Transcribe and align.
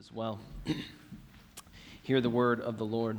as 0.00 0.10
well. 0.10 0.40
Hear 2.02 2.22
the 2.22 2.30
word 2.30 2.62
of 2.62 2.78
the 2.78 2.86
Lord. 2.86 3.18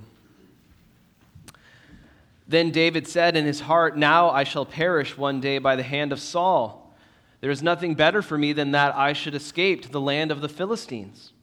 Then 2.48 2.72
David 2.72 3.08
said 3.08 3.38
in 3.38 3.46
his 3.46 3.60
heart, 3.60 3.96
Now 3.96 4.32
I 4.32 4.44
shall 4.44 4.66
perish 4.66 5.16
one 5.16 5.40
day 5.40 5.60
by 5.60 5.76
the 5.76 5.84
hand 5.84 6.12
of 6.12 6.20
Saul. 6.20 6.92
There 7.40 7.52
is 7.52 7.62
nothing 7.62 7.94
better 7.94 8.24
for 8.24 8.36
me 8.36 8.52
than 8.52 8.72
that 8.72 8.96
I 8.96 9.14
should 9.14 9.36
escape 9.36 9.84
to 9.84 9.92
the 9.92 10.02
land 10.02 10.32
of 10.32 10.42
the 10.42 10.50
Philistines. 10.50 11.34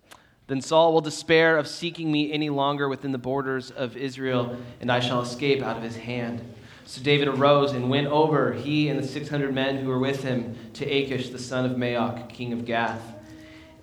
Then 0.48 0.60
Saul 0.60 0.92
will 0.92 1.02
despair 1.02 1.56
of 1.56 1.68
seeking 1.68 2.10
me 2.10 2.32
any 2.32 2.50
longer 2.50 2.88
within 2.88 3.12
the 3.12 3.18
borders 3.18 3.70
of 3.70 3.96
Israel, 3.96 4.56
and 4.80 4.90
I 4.90 4.98
shall 4.98 5.22
escape 5.22 5.62
out 5.62 5.76
of 5.76 5.84
his 5.84 5.96
hand. 5.96 6.42
So 6.84 7.00
David 7.00 7.28
arose 7.28 7.72
and 7.72 7.88
went 7.88 8.08
over, 8.08 8.54
he 8.54 8.88
and 8.88 8.98
the 8.98 9.06
600 9.06 9.54
men 9.54 9.76
who 9.76 9.88
were 9.88 10.00
with 10.00 10.24
him, 10.24 10.56
to 10.74 10.84
Achish, 10.84 11.28
the 11.28 11.38
son 11.38 11.64
of 11.64 11.76
Maoch, 11.76 12.28
king 12.28 12.52
of 12.52 12.64
Gath. 12.64 13.14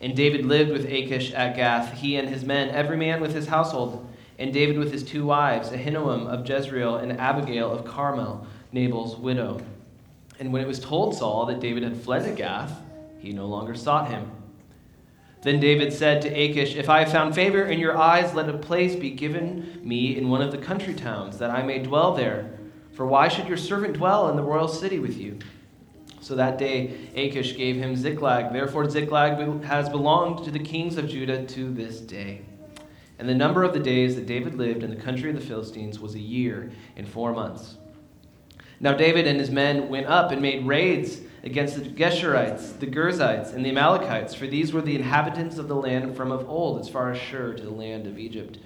And 0.01 0.15
David 0.15 0.45
lived 0.45 0.71
with 0.71 0.85
Achish 0.85 1.31
at 1.33 1.55
Gath, 1.55 1.93
he 1.93 2.17
and 2.17 2.29
his 2.29 2.43
men, 2.43 2.69
every 2.69 2.97
man 2.97 3.21
with 3.21 3.33
his 3.33 3.47
household. 3.47 4.07
And 4.37 4.53
David 4.53 4.77
with 4.77 4.91
his 4.91 5.03
two 5.03 5.25
wives, 5.25 5.69
Ahinoam 5.69 6.27
of 6.27 6.47
Jezreel 6.47 6.97
and 6.97 7.13
Abigail 7.19 7.71
of 7.71 7.85
Carmel, 7.85 8.45
Nabal's 8.71 9.15
widow. 9.15 9.61
And 10.39 10.51
when 10.51 10.61
it 10.61 10.67
was 10.67 10.79
told 10.79 11.15
Saul 11.15 11.45
that 11.45 11.61
David 11.61 11.83
had 11.83 11.95
fled 11.95 12.25
to 12.25 12.31
Gath, 12.31 12.81
he 13.19 13.31
no 13.31 13.45
longer 13.47 13.73
sought 13.73 14.09
him. 14.09 14.29
Then 15.41 15.59
David 15.59 15.93
said 15.93 16.21
to 16.23 16.29
Achish, 16.29 16.75
If 16.75 16.89
I 16.89 16.99
have 16.99 17.11
found 17.11 17.35
favor 17.35 17.63
in 17.63 17.79
your 17.79 17.97
eyes, 17.97 18.33
let 18.33 18.49
a 18.49 18.57
place 18.57 18.95
be 18.95 19.11
given 19.11 19.79
me 19.83 20.17
in 20.17 20.27
one 20.27 20.41
of 20.41 20.51
the 20.51 20.57
country 20.57 20.93
towns, 20.93 21.37
that 21.37 21.51
I 21.51 21.61
may 21.61 21.79
dwell 21.79 22.15
there. 22.15 22.49
For 22.93 23.05
why 23.05 23.27
should 23.27 23.47
your 23.47 23.57
servant 23.57 23.93
dwell 23.93 24.29
in 24.29 24.35
the 24.35 24.43
royal 24.43 24.67
city 24.67 24.99
with 24.99 25.17
you? 25.17 25.37
So 26.25 26.33
that 26.33 26.57
day 26.57 26.91
Achish 27.13 27.55
gave 27.55 27.75
him 27.75 27.95
Ziklag. 27.95 28.51
Therefore, 28.51 28.89
Ziklag 28.89 29.61
has 29.65 29.89
belonged 29.89 30.43
to 30.45 30.49
the 30.49 30.57
kings 30.57 30.97
of 30.97 31.07
Judah 31.07 31.45
to 31.45 31.71
this 31.71 31.99
day. 31.99 32.41
And 33.19 33.29
the 33.29 33.35
number 33.35 33.63
of 33.63 33.73
the 33.73 33.79
days 33.79 34.15
that 34.15 34.25
David 34.25 34.55
lived 34.55 34.81
in 34.81 34.89
the 34.89 34.95
country 34.95 35.29
of 35.29 35.35
the 35.35 35.45
Philistines 35.45 35.99
was 35.99 36.15
a 36.15 36.19
year 36.19 36.71
and 36.95 37.07
four 37.07 37.31
months. 37.31 37.77
Now, 38.79 38.95
David 38.95 39.27
and 39.27 39.39
his 39.39 39.51
men 39.51 39.87
went 39.87 40.07
up 40.07 40.31
and 40.31 40.41
made 40.41 40.65
raids 40.65 41.21
against 41.43 41.75
the 41.75 41.87
Geshurites, 41.87 42.79
the 42.79 42.87
Girzites, 42.87 43.53
and 43.53 43.63
the 43.63 43.69
Amalekites, 43.69 44.33
for 44.33 44.47
these 44.47 44.73
were 44.73 44.81
the 44.81 44.95
inhabitants 44.95 45.59
of 45.59 45.67
the 45.67 45.75
land 45.75 46.17
from 46.17 46.31
of 46.31 46.49
old, 46.49 46.79
as 46.79 46.89
far 46.89 47.11
as 47.11 47.19
Shur 47.19 47.53
to 47.53 47.63
the 47.63 47.69
land 47.69 48.07
of 48.07 48.17
Egypt. 48.17 48.57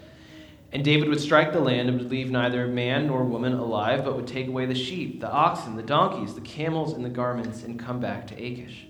And 0.71 0.83
David 0.83 1.09
would 1.09 1.19
strike 1.19 1.51
the 1.51 1.59
land 1.59 1.89
and 1.89 1.97
would 1.97 2.11
leave 2.11 2.29
neither 2.29 2.67
man 2.67 3.07
nor 3.07 3.23
woman 3.23 3.53
alive, 3.53 4.03
but 4.05 4.15
would 4.15 4.27
take 4.27 4.47
away 4.47 4.67
the 4.67 4.75
sheep, 4.75 5.19
the 5.19 5.31
oxen, 5.31 5.75
the 5.75 5.83
donkeys, 5.83 6.35
the 6.35 6.41
camels, 6.41 6.93
and 6.93 7.03
the 7.03 7.09
garments, 7.09 7.63
and 7.63 7.79
come 7.79 7.99
back 7.99 8.27
to 8.27 8.35
Achish. 8.35 8.85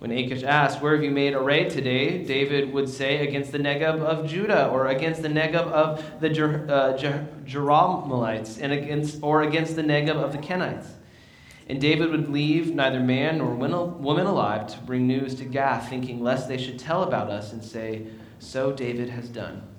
When 0.00 0.10
Achish 0.10 0.42
asked, 0.42 0.82
Where 0.82 0.94
have 0.94 1.04
you 1.04 1.10
made 1.10 1.32
a 1.32 1.40
raid 1.40 1.70
today? 1.70 2.24
David 2.24 2.74
would 2.74 2.88
say, 2.88 3.26
Against 3.26 3.52
the 3.52 3.58
Negeb 3.58 4.00
of 4.00 4.28
Judah, 4.28 4.68
or 4.68 4.88
against 4.88 5.22
the 5.22 5.28
Negeb 5.28 5.54
of 5.54 6.20
the 6.20 6.28
Jer- 6.28 6.66
uh, 6.68 6.96
Jer- 6.96 7.28
and 8.60 8.72
against, 8.72 9.22
or 9.22 9.42
against 9.42 9.76
the 9.76 9.82
Negeb 9.82 10.16
of 10.16 10.32
the 10.32 10.38
Kenites. 10.38 10.88
And 11.68 11.80
David 11.80 12.10
would 12.10 12.28
leave 12.28 12.74
neither 12.74 13.00
man 13.00 13.38
nor 13.38 13.54
woman 13.54 14.26
alive 14.26 14.66
to 14.66 14.78
bring 14.80 15.06
news 15.06 15.36
to 15.36 15.44
Gath, 15.44 15.88
thinking 15.88 16.22
lest 16.22 16.48
they 16.48 16.58
should 16.58 16.78
tell 16.78 17.04
about 17.04 17.30
us 17.30 17.52
and 17.52 17.64
say, 17.64 18.08
So 18.40 18.72
David 18.72 19.08
has 19.08 19.28
done. 19.28 19.71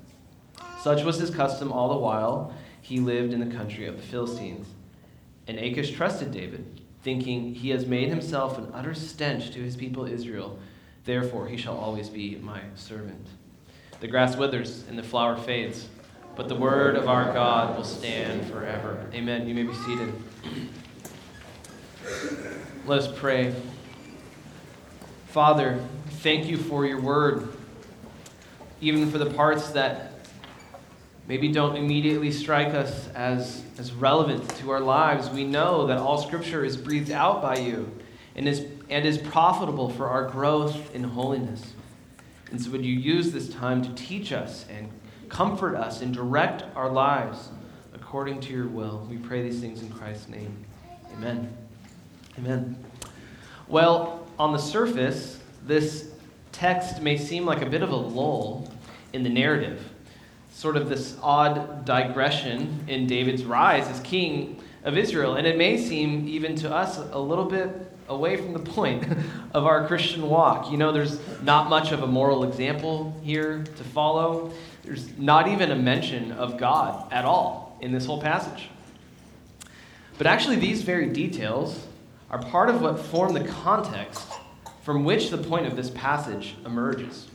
Such 0.83 1.05
was 1.05 1.17
his 1.17 1.29
custom 1.29 1.71
all 1.71 1.87
the 1.87 1.97
while 1.97 2.53
he 2.81 2.99
lived 2.99 3.31
in 3.31 3.39
the 3.39 3.55
country 3.55 3.87
of 3.87 3.95
the 3.95 4.03
Philistines. 4.03 4.67
And 5.47 5.57
Achish 5.57 5.91
trusted 5.91 6.31
David, 6.31 6.81
thinking, 7.03 7.55
He 7.55 7.69
has 7.69 7.85
made 7.85 8.09
himself 8.09 8.57
an 8.57 8.69
utter 8.73 8.93
stench 8.93 9.51
to 9.51 9.61
his 9.61 9.77
people 9.77 10.03
Israel. 10.05 10.59
Therefore, 11.05 11.47
he 11.47 11.55
shall 11.55 11.77
always 11.77 12.09
be 12.09 12.35
my 12.35 12.59
servant. 12.75 13.25
The 14.01 14.09
grass 14.09 14.35
withers 14.35 14.83
and 14.89 14.99
the 14.99 15.03
flower 15.03 15.37
fades, 15.37 15.87
but 16.35 16.49
the 16.49 16.55
word 16.55 16.97
of 16.97 17.07
our 17.07 17.31
God 17.31 17.77
will 17.77 17.85
stand 17.85 18.45
forever. 18.51 19.09
Amen. 19.13 19.47
You 19.47 19.55
may 19.55 19.63
be 19.63 19.73
seated. 19.73 20.13
Let 22.85 22.99
us 22.99 23.07
pray. 23.17 23.55
Father, 25.27 25.79
thank 26.09 26.47
you 26.47 26.57
for 26.57 26.85
your 26.85 26.99
word, 26.99 27.47
even 28.81 29.09
for 29.09 29.17
the 29.17 29.29
parts 29.29 29.69
that 29.69 30.12
maybe 31.27 31.51
don't 31.51 31.75
immediately 31.75 32.31
strike 32.31 32.73
us 32.73 33.07
as, 33.09 33.63
as 33.77 33.93
relevant 33.93 34.49
to 34.57 34.71
our 34.71 34.79
lives, 34.79 35.29
we 35.29 35.43
know 35.43 35.87
that 35.87 35.97
all 35.97 36.17
Scripture 36.17 36.65
is 36.65 36.75
breathed 36.75 37.11
out 37.11 37.41
by 37.41 37.57
you 37.57 37.91
and 38.35 38.47
is, 38.47 38.65
and 38.89 39.05
is 39.05 39.17
profitable 39.17 39.89
for 39.89 40.07
our 40.09 40.27
growth 40.27 40.93
in 40.93 41.03
holiness. 41.03 41.73
And 42.51 42.61
so, 42.61 42.71
would 42.71 42.85
you 42.85 42.93
use 42.93 43.31
this 43.31 43.49
time 43.49 43.81
to 43.81 43.93
teach 43.95 44.31
us 44.31 44.65
and 44.69 44.91
comfort 45.29 45.75
us 45.75 46.01
and 46.01 46.13
direct 46.13 46.63
our 46.75 46.89
lives 46.89 47.49
according 47.93 48.41
to 48.41 48.53
your 48.53 48.67
will? 48.67 49.07
We 49.09 49.17
pray 49.17 49.41
these 49.41 49.59
things 49.59 49.81
in 49.81 49.89
Christ's 49.89 50.29
name. 50.29 50.65
Amen. 51.13 51.51
Amen. 52.37 52.75
Well, 53.67 54.27
on 54.37 54.51
the 54.51 54.59
surface, 54.59 55.39
this 55.65 56.11
text 56.51 57.01
may 57.01 57.17
seem 57.17 57.45
like 57.45 57.61
a 57.61 57.65
bit 57.65 57.81
of 57.81 57.89
a 57.89 57.95
lull 57.95 58.71
in 59.13 59.23
the 59.23 59.29
narrative 59.29 59.92
sort 60.53 60.77
of 60.77 60.87
this 60.87 61.17
odd 61.21 61.83
digression 61.83 62.85
in 62.87 63.07
David's 63.07 63.43
rise 63.43 63.87
as 63.87 63.99
king 64.01 64.61
of 64.83 64.97
Israel. 64.97 65.35
And 65.35 65.47
it 65.47 65.57
may 65.57 65.77
seem, 65.77 66.27
even 66.27 66.55
to 66.57 66.73
us, 66.73 66.97
a 66.97 67.19
little 67.19 67.45
bit 67.45 67.69
away 68.07 68.37
from 68.37 68.53
the 68.53 68.59
point 68.59 69.05
of 69.53 69.65
our 69.65 69.87
Christian 69.87 70.29
walk. 70.29 70.71
You 70.71 70.77
know, 70.77 70.91
there's 70.91 71.19
not 71.41 71.69
much 71.69 71.91
of 71.91 72.03
a 72.03 72.07
moral 72.07 72.43
example 72.43 73.19
here 73.23 73.63
to 73.63 73.83
follow, 73.83 74.53
there's 74.83 75.17
not 75.17 75.47
even 75.47 75.71
a 75.71 75.75
mention 75.75 76.31
of 76.33 76.57
God 76.57 77.11
at 77.11 77.25
all 77.25 77.77
in 77.81 77.91
this 77.91 78.05
whole 78.05 78.21
passage. 78.21 78.69
But 80.17 80.27
actually, 80.27 80.57
these 80.57 80.83
very 80.83 81.09
details 81.09 81.87
are 82.29 82.37
part 82.37 82.69
of 82.69 82.81
what 82.81 82.99
form 82.99 83.33
the 83.33 83.43
context 83.43 84.27
from 84.83 85.05
which 85.05 85.29
the 85.29 85.37
point 85.37 85.65
of 85.65 85.75
this 85.75 85.89
passage 85.89 86.55
emerges 86.65 87.27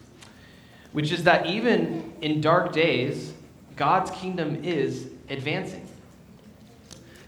which 0.93 1.12
is 1.12 1.25
that 1.25 1.47
even 1.47 2.12
in 2.21 2.41
dark 2.41 2.72
days, 2.72 3.32
God's 3.76 4.10
kingdom 4.10 4.65
is 4.65 5.09
advancing. 5.28 5.87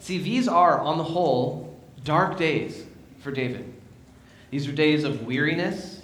See, 0.01 0.19
these 0.19 0.49
are, 0.49 0.81
on 0.81 0.99
the 0.99 1.05
whole, 1.05 1.79
dark 2.05 2.39
days 2.39 2.85
for 3.21 3.31
David. 3.31 3.73
These 4.51 4.67
are 4.67 4.73
days 4.73 5.05
of 5.05 5.27
weariness, 5.27 6.03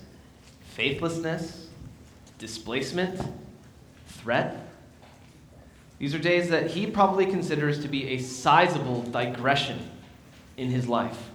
faithlessness, 0.75 1.67
displacement, 2.39 3.21
threat. 4.07 4.69
These 5.99 6.15
are 6.15 6.19
days 6.19 6.51
that 6.51 6.71
he 6.71 6.87
probably 6.87 7.27
considers 7.27 7.81
to 7.81 7.89
be 7.89 8.09
a 8.11 8.19
sizable 8.19 9.03
digression 9.03 9.79
in 10.57 10.71
his 10.71 10.87
life. 10.87 11.31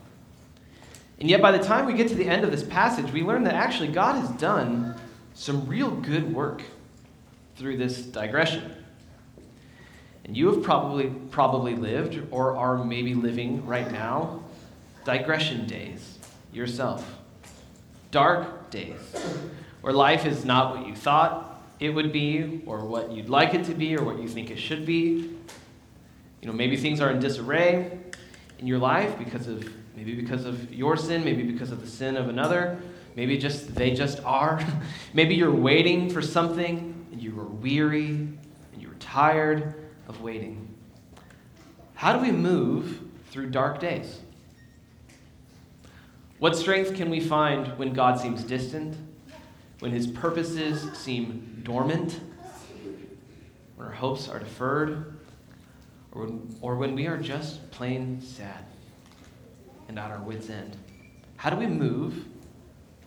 And 1.20 1.30
yet, 1.30 1.42
by 1.42 1.52
the 1.52 1.64
time 1.64 1.86
we 1.86 1.94
get 1.94 2.08
to 2.10 2.16
the 2.16 2.28
end 2.28 2.44
of 2.44 2.52
this 2.52 2.64
passage, 2.64 3.12
we 3.12 3.24
learn 3.24 3.44
that 3.44 3.56
actually 3.56 3.90
God 3.90 4.16
has 4.16 4.30
done 4.40 4.96
some 5.42 5.66
real 5.66 5.90
good 5.90 6.32
work 6.36 6.62
through 7.56 7.76
this 7.76 8.04
digression. 8.04 8.76
And 10.24 10.38
you 10.38 10.54
have 10.54 10.62
probably, 10.62 11.08
probably 11.32 11.74
lived 11.74 12.22
or 12.30 12.56
are 12.56 12.84
maybe 12.84 13.16
living 13.16 13.66
right 13.66 13.92
now 13.92 14.44
digression 15.04 15.66
days 15.66 16.20
yourself. 16.54 17.18
Dark 18.12 18.70
days 18.70 19.00
where 19.82 19.94
life 19.94 20.28
is 20.28 20.46
not 20.46 20.78
what 20.78 20.86
you 20.88 20.96
thought 20.96 21.60
it 21.80 21.90
would 21.90 22.14
be 22.14 22.62
or 22.68 22.86
what 22.86 23.12
you'd 23.12 23.30
like 23.30 23.56
it 23.56 23.66
to 23.66 23.74
be 23.74 23.98
or 23.98 24.04
what 24.04 24.20
you 24.22 24.28
think 24.28 24.52
it 24.52 24.60
should 24.60 24.86
be. 24.86 25.36
You 26.40 26.48
know, 26.48 26.54
maybe 26.54 26.78
things 26.78 27.02
are 27.02 27.10
in 27.10 27.20
disarray 27.20 27.98
in 28.60 28.68
your 28.68 28.78
life 28.78 29.18
because 29.18 29.48
of 29.48 29.68
maybe 29.96 30.14
because 30.14 30.46
of 30.46 30.72
your 30.72 30.96
sin, 30.98 31.26
maybe 31.26 31.42
because 31.42 31.72
of 31.72 31.82
the 31.82 31.88
sin 31.88 32.16
of 32.16 32.30
another. 32.30 32.80
Maybe 33.16 33.38
just 33.38 33.76
they 33.76 33.92
just 33.92 34.24
are. 34.24 34.66
Maybe 35.14 35.36
you're 35.36 35.54
waiting 35.54 36.10
for 36.10 36.22
something 36.22 37.06
and 37.12 37.22
you 37.22 37.36
were 37.36 37.46
weary 37.46 38.08
and 38.08 38.82
you 38.82 38.88
were 38.88 38.96
tired 38.96 39.76
of 40.08 40.22
waiting. 40.22 40.68
How 41.96 42.14
do 42.14 42.20
we 42.20 42.32
move 42.32 43.00
through 43.30 43.50
dark 43.50 43.80
days? 43.80 44.20
What 46.40 46.56
strength 46.56 46.96
can 46.96 47.10
we 47.12 47.20
find 47.20 47.68
when 47.78 47.94
God 47.94 48.20
seems 48.20 48.44
distant? 48.44 48.98
When 49.80 49.92
his 49.92 50.08
purposes 50.08 50.98
seem 50.98 51.62
dormant? 51.64 52.20
When 53.76 53.88
our 53.88 53.94
hopes 53.94 54.28
are 54.28 54.40
deferred? 54.40 55.18
Or 56.12 56.26
when, 56.26 56.56
or 56.62 56.76
when 56.78 56.96
we 56.96 57.08
are 57.08 57.18
just 57.18 57.70
plain 57.72 58.22
sad 58.22 58.66
and 59.88 60.00
at 60.00 60.10
our 60.10 60.20
wits' 60.20 60.50
end? 60.50 60.76
How 61.38 61.50
do 61.52 61.58
we 61.58 61.68
move 61.68 62.26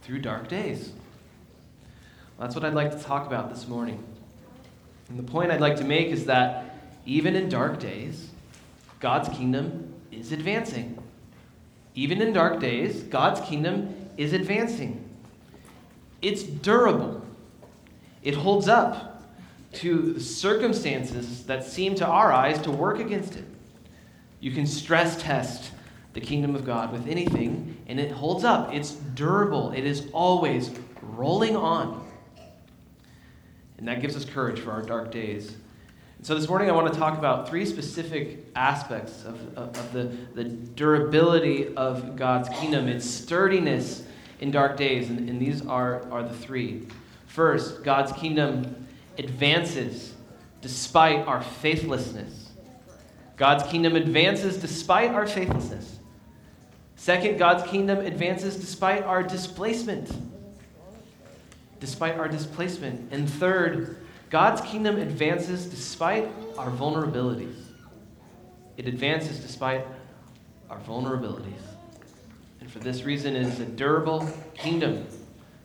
through 0.04 0.20
dark 0.20 0.48
days. 0.48 0.92
Well, 2.36 2.46
that's 2.46 2.54
what 2.54 2.64
I'd 2.64 2.74
like 2.74 2.90
to 2.90 3.02
talk 3.02 3.26
about 3.26 3.48
this 3.48 3.66
morning. 3.66 4.04
And 5.08 5.18
the 5.18 5.22
point 5.22 5.50
I'd 5.50 5.60
like 5.60 5.76
to 5.76 5.84
make 5.84 6.08
is 6.08 6.26
that 6.26 6.78
even 7.06 7.34
in 7.34 7.48
dark 7.48 7.80
days, 7.80 8.28
God's 9.00 9.28
kingdom 9.30 9.94
is 10.12 10.30
advancing. 10.30 11.02
Even 11.94 12.20
in 12.20 12.32
dark 12.32 12.60
days, 12.60 13.02
God's 13.04 13.40
kingdom 13.40 13.94
is 14.16 14.32
advancing. 14.32 15.08
It's 16.20 16.42
durable. 16.42 17.22
It 18.22 18.34
holds 18.34 18.68
up 18.68 19.22
to 19.74 20.12
the 20.14 20.20
circumstances 20.20 21.44
that 21.46 21.64
seem 21.64 21.94
to 21.96 22.06
our 22.06 22.32
eyes 22.32 22.60
to 22.62 22.70
work 22.70 22.98
against 22.98 23.36
it. 23.36 23.44
You 24.40 24.52
can 24.52 24.66
stress 24.66 25.22
test 25.22 25.70
the 26.14 26.20
kingdom 26.20 26.54
of 26.54 26.64
God 26.64 26.92
with 26.92 27.06
anything, 27.06 27.76
and 27.86 28.00
it 28.00 28.10
holds 28.10 28.44
up. 28.44 28.72
It's 28.72 28.92
durable, 28.92 29.72
it 29.72 29.84
is 29.84 30.08
always 30.12 30.70
rolling 31.02 31.56
on. 31.56 32.08
And 33.76 33.88
that 33.88 34.00
gives 34.00 34.16
us 34.16 34.24
courage 34.24 34.60
for 34.60 34.70
our 34.70 34.82
dark 34.82 35.10
days. 35.10 35.56
So 36.22 36.34
this 36.34 36.48
morning 36.48 36.70
I 36.70 36.72
want 36.72 36.90
to 36.90 36.98
talk 36.98 37.18
about 37.18 37.48
three 37.50 37.66
specific 37.66 38.46
aspects 38.56 39.24
of, 39.24 39.58
of, 39.58 39.76
of 39.76 39.92
the, 39.92 40.04
the 40.34 40.44
durability 40.44 41.74
of 41.74 42.16
God's 42.16 42.48
kingdom, 42.48 42.88
its 42.88 43.04
sturdiness 43.04 44.04
in 44.40 44.50
dark 44.50 44.78
days. 44.78 45.10
And, 45.10 45.28
and 45.28 45.38
these 45.38 45.66
are, 45.66 46.10
are 46.10 46.22
the 46.22 46.32
three. 46.32 46.86
First, 47.26 47.84
God's 47.84 48.12
kingdom 48.12 48.86
advances 49.18 50.14
despite 50.62 51.26
our 51.26 51.42
faithlessness. 51.42 52.52
God's 53.36 53.64
kingdom 53.64 53.96
advances 53.96 54.56
despite 54.56 55.10
our 55.10 55.26
faithlessness. 55.26 55.93
Second, 56.96 57.38
God's 57.38 57.68
kingdom 57.70 57.98
advances 57.98 58.56
despite 58.56 59.02
our 59.02 59.22
displacement. 59.22 60.10
Despite 61.80 62.18
our 62.18 62.28
displacement. 62.28 63.12
And 63.12 63.28
third, 63.28 63.98
God's 64.30 64.60
kingdom 64.62 64.96
advances 64.96 65.66
despite 65.66 66.28
our 66.58 66.70
vulnerabilities. 66.70 67.56
It 68.76 68.86
advances 68.86 69.38
despite 69.38 69.86
our 70.70 70.78
vulnerabilities. 70.80 71.62
And 72.60 72.70
for 72.70 72.78
this 72.78 73.04
reason, 73.04 73.36
it 73.36 73.46
is 73.46 73.60
a 73.60 73.66
durable 73.66 74.28
kingdom, 74.54 75.06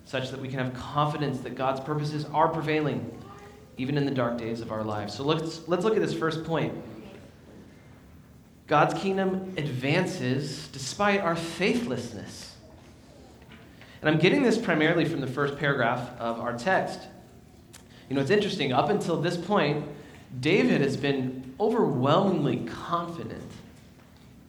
such 0.05 0.31
that 0.31 0.39
we 0.41 0.49
can 0.49 0.59
have 0.59 0.73
confidence 0.73 1.39
that 1.39 1.55
God's 1.55 1.79
purposes 1.79 2.25
are 2.33 2.49
prevailing, 2.49 3.17
even 3.77 3.97
in 3.97 4.05
the 4.05 4.11
dark 4.11 4.37
days 4.37 4.61
of 4.61 4.71
our 4.71 4.83
lives. 4.83 5.13
So 5.13 5.23
let's, 5.23 5.67
let's 5.67 5.85
look 5.85 5.95
at 5.95 6.01
this 6.01 6.13
first 6.13 6.43
point. 6.43 6.73
God's 8.69 8.93
kingdom 8.93 9.55
advances 9.57 10.67
despite 10.67 11.21
our 11.21 11.35
faithlessness. 11.35 12.55
And 13.99 14.09
I'm 14.09 14.19
getting 14.19 14.43
this 14.43 14.59
primarily 14.59 15.05
from 15.05 15.21
the 15.21 15.27
first 15.27 15.57
paragraph 15.57 16.07
of 16.19 16.39
our 16.39 16.55
text. 16.55 16.99
You 18.07 18.15
know, 18.15 18.21
it's 18.21 18.29
interesting. 18.29 18.71
Up 18.71 18.91
until 18.91 19.19
this 19.19 19.35
point, 19.35 19.85
David 20.39 20.81
has 20.81 20.95
been 20.95 21.55
overwhelmingly 21.59 22.57
confident 22.67 23.43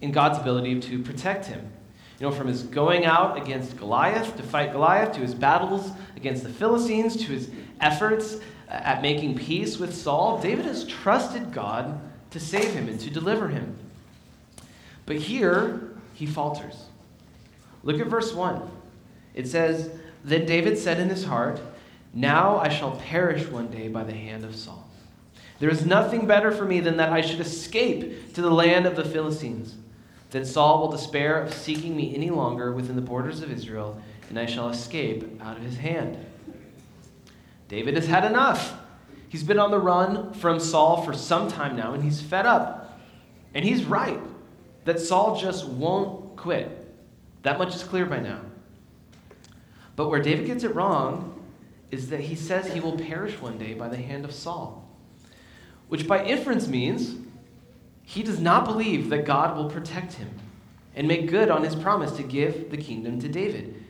in 0.03 0.13
God's 0.13 0.39
ability 0.39 0.81
to 0.81 1.03
protect 1.03 1.47
him. 1.47 1.73
You 2.19 2.27
know, 2.27 2.33
from 2.33 2.47
his 2.47 2.63
going 2.63 3.07
out 3.07 3.39
against 3.39 3.79
Goliath 3.79 4.37
to 4.37 4.43
fight 4.43 4.73
Goliath, 4.73 5.15
to 5.15 5.21
his 5.21 5.35
battles 5.35 5.93
against 6.15 6.43
the 6.43 6.51
Philistines, 6.51 7.17
to 7.17 7.33
his 7.33 7.51
efforts 7.81 8.37
at 8.69 9.01
making 9.01 9.39
peace 9.39 9.79
with 9.79 9.95
Saul, 9.95 10.43
David 10.43 10.67
has 10.67 10.85
trusted 10.85 11.55
God 11.55 11.99
to 12.33 12.39
save 12.39 12.75
him 12.75 12.87
and 12.87 13.01
to 13.01 13.09
deliver 13.09 13.49
him. 13.49 13.79
But 15.11 15.19
here, 15.19 15.91
he 16.15 16.25
falters. 16.25 16.85
Look 17.83 17.99
at 17.99 18.07
verse 18.07 18.33
1. 18.33 18.63
It 19.35 19.49
says, 19.49 19.91
Then 20.23 20.47
David 20.47 20.79
said 20.79 21.01
in 21.01 21.09
his 21.09 21.25
heart, 21.25 21.61
Now 22.15 22.59
I 22.59 22.69
shall 22.69 22.93
perish 22.93 23.49
one 23.49 23.73
day 23.73 23.89
by 23.89 24.05
the 24.05 24.13
hand 24.13 24.45
of 24.45 24.55
Saul. 24.55 24.89
There 25.59 25.69
is 25.69 25.85
nothing 25.85 26.29
better 26.29 26.53
for 26.53 26.65
me 26.65 26.79
than 26.79 26.97
that 26.99 27.13
I 27.13 27.23
should 27.23 27.41
escape 27.41 28.35
to 28.35 28.41
the 28.41 28.53
land 28.53 28.87
of 28.87 28.95
the 28.95 29.05
Philistines. 29.05 29.75
Then 30.31 30.45
Saul 30.45 30.79
will 30.79 30.93
despair 30.93 31.43
of 31.43 31.53
seeking 31.53 31.97
me 31.97 32.15
any 32.15 32.31
longer 32.31 32.71
within 32.71 32.95
the 32.95 33.03
borders 33.03 33.43
of 33.43 33.51
Israel, 33.51 34.01
and 34.29 34.39
I 34.39 34.47
shall 34.47 34.69
escape 34.69 35.43
out 35.43 35.57
of 35.57 35.65
his 35.65 35.79
hand. 35.79 36.25
David 37.67 37.97
has 37.97 38.07
had 38.07 38.25
enough. 38.25 38.79
He's 39.29 39.43
been 39.43 39.59
on 39.59 39.73
the 39.73 39.81
run 39.81 40.35
from 40.35 40.61
Saul 40.61 41.03
for 41.03 41.15
some 41.15 41.51
time 41.51 41.75
now, 41.75 41.95
and 41.95 42.05
he's 42.05 42.21
fed 42.21 42.47
up. 42.47 43.01
And 43.55 43.65
he's 43.65 43.85
right 43.85 44.21
that 44.85 45.01
Saul 45.01 45.39
just 45.41 45.67
won't 45.67 46.37
quit. 46.37 46.77
That 47.43 47.59
much 47.59 47.75
is 47.75 47.83
clear 47.83 48.07
by 48.07 48.21
now. 48.21 48.41
But 49.97 50.09
where 50.09 50.23
David 50.23 50.47
gets 50.47 50.65
it 50.65 50.75
wrong 50.75 51.43
is 51.91 52.09
that 52.11 52.21
he 52.21 52.35
says 52.35 52.73
he 52.73 52.81
will 52.81 52.97
perish 52.97 53.41
one 53.41 53.59
day 53.59 53.75
by 53.75 53.89
the 53.89 53.97
hand 53.97 54.25
of 54.25 54.33
Saul, 54.33 54.89
which 55.89 56.07
by 56.07 56.25
inference 56.25 56.69
means 56.69 57.17
he 58.03 58.23
does 58.23 58.41
not 58.41 58.65
believe 58.65 59.11
that 59.11 59.25
God 59.25 59.57
will 59.57 59.69
protect 59.69 60.15
him 60.15 60.31
and 60.95 61.07
make 61.07 61.29
good 61.29 61.51
on 61.51 61.63
his 61.63 61.75
promise 61.75 62.13
to 62.13 62.23
give 62.23 62.71
the 62.71 62.77
kingdom 62.77 63.21
to 63.21 63.29
David, 63.29 63.85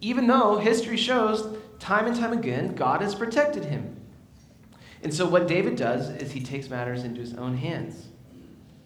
even 0.00 0.26
though 0.26 0.58
history 0.58 0.96
shows 0.96 1.56
time 1.78 2.06
and 2.06 2.16
time 2.16 2.32
again 2.32 2.74
God 2.74 3.00
has 3.00 3.14
protected 3.14 3.64
him. 3.64 3.96
And 5.02 5.12
so, 5.12 5.26
what 5.26 5.48
David 5.48 5.76
does 5.76 6.10
is 6.10 6.32
he 6.32 6.40
takes 6.40 6.68
matters 6.68 7.02
into 7.02 7.20
his 7.20 7.34
own 7.34 7.56
hands. 7.56 8.06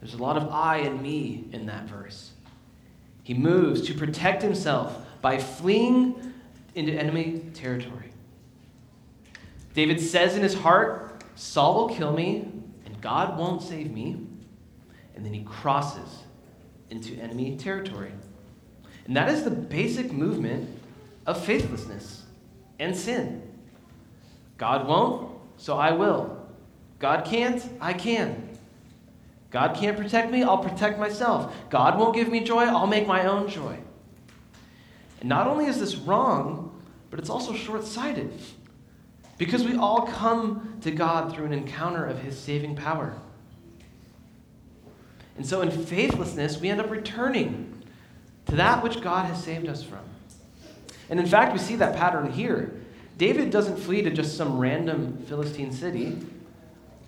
There's 0.01 0.15
a 0.15 0.23
lot 0.23 0.37
of 0.37 0.49
I 0.51 0.79
and 0.79 1.03
me 1.03 1.49
in 1.53 1.67
that 1.67 1.85
verse. 1.85 2.33
He 3.23 3.35
moves 3.35 3.83
to 3.83 3.95
protect 3.95 4.43
himself 4.43 4.97
by 5.21 5.39
fleeing 5.39 6.33
into 6.75 6.93
enemy 6.93 7.43
territory. 7.55 8.11
David 9.75 10.01
says 10.01 10.37
in 10.37 10.43
his 10.43 10.55
heart, 10.55 11.25
Saul 11.35 11.75
will 11.75 11.95
kill 11.95 12.13
me, 12.13 12.49
and 12.85 13.01
God 13.01 13.39
won't 13.39 13.63
save 13.63 13.91
me. 13.91 14.27
And 15.15 15.25
then 15.25 15.33
he 15.33 15.43
crosses 15.43 16.25
into 16.91 17.15
enemy 17.15 17.57
territory. 17.57 18.13
And 19.07 19.17
that 19.17 19.29
is 19.29 19.45
the 19.45 19.51
basic 19.51 20.13
movement 20.13 20.69
of 21.27 21.43
faithlessness 21.45 22.25
and 22.79 22.95
sin. 22.95 23.43
God 24.59 24.87
won't, 24.87 25.33
so 25.57 25.77
I 25.77 25.93
will. 25.93 26.47
God 26.99 27.25
can't, 27.25 27.63
I 27.81 27.93
can. 27.93 28.46
God 29.51 29.77
can't 29.77 29.97
protect 29.97 30.31
me, 30.31 30.43
I'll 30.43 30.59
protect 30.59 30.99
myself. 30.99 31.55
God 31.71 31.99
won't 31.99 32.15
give 32.15 32.29
me 32.29 32.41
joy, 32.41 32.65
I'll 32.65 32.87
make 32.87 33.07
my 33.07 33.27
own 33.27 33.49
joy. 33.49 33.79
And 35.21 35.29
not 35.29 35.47
only 35.47 35.67
is 35.67 35.79
this 35.81 35.97
wrong, 35.97 36.81
but 37.11 37.19
it's 37.19 37.31
also 37.31 37.55
short 37.55 37.85
sighted. 37.85 38.33
Because 39.39 39.65
we 39.65 39.77
all 39.77 40.07
come 40.07 40.79
to 40.83 40.91
God 40.91 41.33
through 41.33 41.47
an 41.47 41.53
encounter 41.53 42.05
of 42.05 42.21
His 42.21 42.39
saving 42.39 42.77
power. 42.77 43.15
And 45.37 45.47
so 45.47 45.61
in 45.61 45.71
faithlessness, 45.71 46.59
we 46.61 46.71
end 46.71 46.81
up 46.81 46.91
returning 46.91 47.83
to 48.47 48.57
that 48.57 48.83
which 48.83 49.01
God 49.01 49.27
has 49.27 49.43
saved 49.43 49.69
us 49.69 49.83
from. 49.83 50.01
And 51.11 51.21
in 51.21 51.27
fact, 51.27 51.53
we 51.53 51.59
see 51.59 51.77
that 51.77 51.97
pattern 51.97 52.33
here. 52.33 52.73
David 53.19 53.51
doesn't 53.51 53.77
flee 53.77 54.03
to 54.03 54.11
just 54.11 54.37
some 54.37 54.59
random 54.59 55.19
Philistine 55.27 55.73
city, 55.73 56.19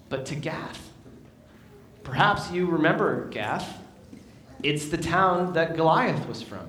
but 0.09 0.27
to 0.27 0.35
Gath. 0.35 0.88
Perhaps 2.09 2.51
you 2.51 2.65
remember 2.65 3.29
Gath. 3.29 3.83
It's 4.63 4.89
the 4.89 4.97
town 4.97 5.53
that 5.53 5.77
Goliath 5.77 6.27
was 6.27 6.43
from. 6.43 6.67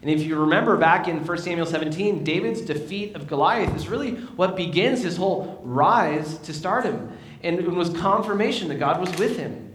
And 0.00 0.10
if 0.10 0.22
you 0.22 0.38
remember 0.38 0.76
back 0.76 1.08
in 1.08 1.26
1 1.26 1.38
Samuel 1.38 1.66
17, 1.66 2.22
David's 2.22 2.60
defeat 2.60 3.16
of 3.16 3.26
Goliath 3.26 3.74
is 3.74 3.88
really 3.88 4.12
what 4.12 4.54
begins 4.54 5.02
his 5.02 5.16
whole 5.16 5.60
rise 5.64 6.38
to 6.38 6.54
stardom. 6.54 7.18
And 7.42 7.58
it 7.58 7.68
was 7.68 7.90
confirmation 7.90 8.68
that 8.68 8.76
God 8.76 9.00
was 9.00 9.10
with 9.18 9.36
him. 9.36 9.72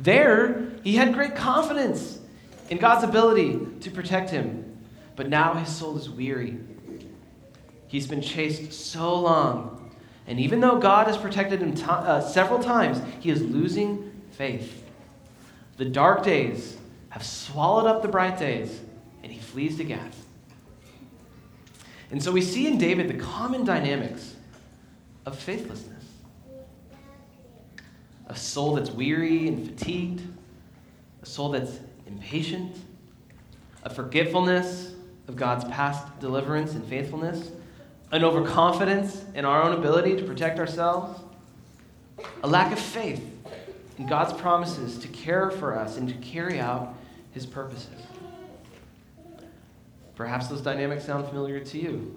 There, 0.00 0.72
he 0.82 0.96
had 0.96 1.12
great 1.12 1.36
confidence 1.36 2.20
in 2.70 2.78
God's 2.78 3.04
ability 3.04 3.60
to 3.80 3.90
protect 3.90 4.30
him. 4.30 4.78
But 5.14 5.28
now 5.28 5.52
his 5.52 5.68
soul 5.68 5.98
is 5.98 6.08
weary. 6.08 6.56
He's 7.86 8.06
been 8.06 8.22
chased 8.22 8.72
so 8.72 9.20
long 9.20 9.77
and 10.28 10.38
even 10.38 10.60
though 10.60 10.78
God 10.78 11.06
has 11.06 11.16
protected 11.16 11.60
him 11.60 11.74
uh, 11.88 12.20
several 12.20 12.62
times, 12.62 13.00
he 13.18 13.30
is 13.30 13.42
losing 13.42 14.12
faith. 14.32 14.84
The 15.78 15.86
dark 15.86 16.22
days 16.22 16.76
have 17.08 17.24
swallowed 17.24 17.86
up 17.86 18.02
the 18.02 18.08
bright 18.08 18.38
days, 18.38 18.78
and 19.22 19.32
he 19.32 19.38
flees 19.38 19.78
to 19.78 19.84
Gath. 19.84 20.26
And 22.10 22.22
so 22.22 22.30
we 22.30 22.42
see 22.42 22.66
in 22.66 22.76
David 22.76 23.08
the 23.08 23.14
common 23.14 23.64
dynamics 23.64 24.36
of 25.26 25.36
faithlessness 25.38 25.94
a 28.26 28.36
soul 28.36 28.74
that's 28.74 28.90
weary 28.90 29.48
and 29.48 29.66
fatigued, 29.66 30.20
a 31.22 31.26
soul 31.26 31.48
that's 31.48 31.78
impatient, 32.06 32.76
a 33.84 33.88
forgetfulness 33.88 34.92
of 35.28 35.36
God's 35.36 35.64
past 35.64 36.20
deliverance 36.20 36.74
and 36.74 36.84
faithfulness, 36.84 37.50
an 38.10 38.24
overconfidence 38.24 39.24
in 39.34 39.44
our 39.44 39.62
own 39.62 39.72
ability 39.72 40.16
to 40.16 40.24
protect 40.24 40.58
ourselves, 40.58 41.20
a 42.42 42.48
lack 42.48 42.72
of 42.72 42.78
faith 42.78 43.22
in 43.98 44.06
God's 44.06 44.32
promises 44.32 44.98
to 44.98 45.08
care 45.08 45.50
for 45.50 45.76
us 45.76 45.96
and 45.96 46.08
to 46.08 46.14
carry 46.16 46.58
out 46.58 46.94
his 47.32 47.44
purposes. 47.44 48.02
Perhaps 50.14 50.48
those 50.48 50.60
dynamics 50.60 51.04
sound 51.04 51.26
familiar 51.28 51.60
to 51.60 51.78
you. 51.78 52.16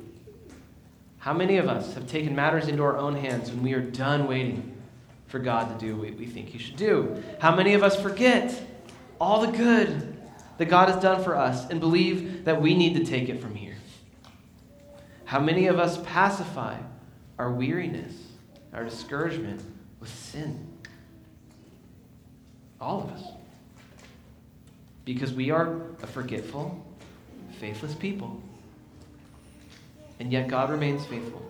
How 1.19 1.33
many 1.33 1.57
of 1.57 1.67
us 1.67 1.93
have 1.93 2.07
taken 2.07 2.35
matters 2.35 2.67
into 2.67 2.81
our 2.81 2.97
own 2.97 3.15
hands 3.15 3.51
when 3.51 3.61
we 3.61 3.73
are 3.73 3.81
done 3.81 4.27
waiting 4.27 4.75
for 5.27 5.37
God 5.37 5.79
to 5.79 5.85
do 5.85 5.95
what 5.95 6.15
we 6.15 6.25
think 6.25 6.49
He 6.49 6.57
should 6.57 6.77
do? 6.77 7.21
How 7.39 7.55
many 7.55 7.75
of 7.75 7.83
us 7.83 8.01
forget 8.01 8.59
all 9.19 9.45
the 9.45 9.55
good 9.55 10.17
that 10.57 10.65
God 10.65 10.89
has 10.89 11.01
done 11.01 11.23
for 11.23 11.35
us 11.35 11.69
and 11.69 11.79
believe 11.79 12.45
that 12.45 12.59
we 12.59 12.75
need 12.75 12.95
to 12.95 13.05
take 13.05 13.29
it 13.29 13.39
from 13.39 13.53
here? 13.53 13.70
How 15.31 15.39
many 15.39 15.67
of 15.67 15.79
us 15.79 15.97
pacify 16.05 16.75
our 17.39 17.53
weariness, 17.53 18.13
our 18.73 18.83
discouragement 18.83 19.61
with 20.01 20.09
sin. 20.09 20.67
All 22.81 23.01
of 23.01 23.09
us. 23.11 23.23
Because 25.05 25.31
we 25.31 25.49
are 25.49 25.83
a 26.03 26.07
forgetful, 26.07 26.85
faithless 27.61 27.95
people. 27.95 28.43
And 30.19 30.33
yet 30.33 30.49
God 30.49 30.69
remains 30.69 31.05
faithful. 31.05 31.41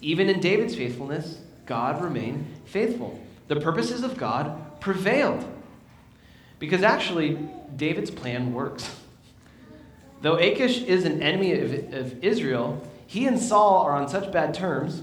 Even 0.00 0.30
in 0.30 0.40
David's 0.40 0.74
faithfulness, 0.74 1.40
God 1.66 2.02
remained 2.02 2.46
faithful. 2.64 3.20
The 3.48 3.56
purposes 3.56 4.02
of 4.02 4.16
God 4.16 4.80
prevailed. 4.80 5.44
Because 6.58 6.82
actually, 6.82 7.38
David's 7.76 8.10
plan 8.10 8.54
works. 8.54 8.90
Though 10.24 10.38
Achish 10.38 10.80
is 10.80 11.04
an 11.04 11.22
enemy 11.22 11.52
of, 11.52 11.92
of 11.92 12.24
Israel, 12.24 12.82
he 13.06 13.26
and 13.26 13.38
Saul 13.38 13.82
are 13.82 13.92
on 13.92 14.08
such 14.08 14.32
bad 14.32 14.54
terms 14.54 15.02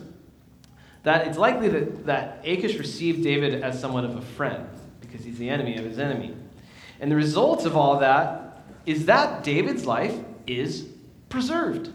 that 1.03 1.27
it's 1.27 1.37
likely 1.37 1.67
that, 1.67 2.07
that 2.07 2.41
Achish 2.43 2.79
received 2.79 3.23
David 3.23 3.61
as 3.61 3.79
somewhat 3.79 4.03
of 4.03 4.15
a 4.15 4.21
friend 4.21 4.67
because 4.99 5.23
he's 5.23 5.37
the 5.37 5.47
enemy 5.47 5.77
of 5.77 5.85
his 5.85 5.99
enemy. 5.99 6.33
And 6.99 7.11
the 7.11 7.15
result 7.15 7.67
of 7.67 7.77
all 7.77 7.99
that 7.99 8.63
is 8.87 9.05
that 9.05 9.43
David's 9.43 9.85
life 9.85 10.15
is 10.47 10.87
preserved, 11.29 11.93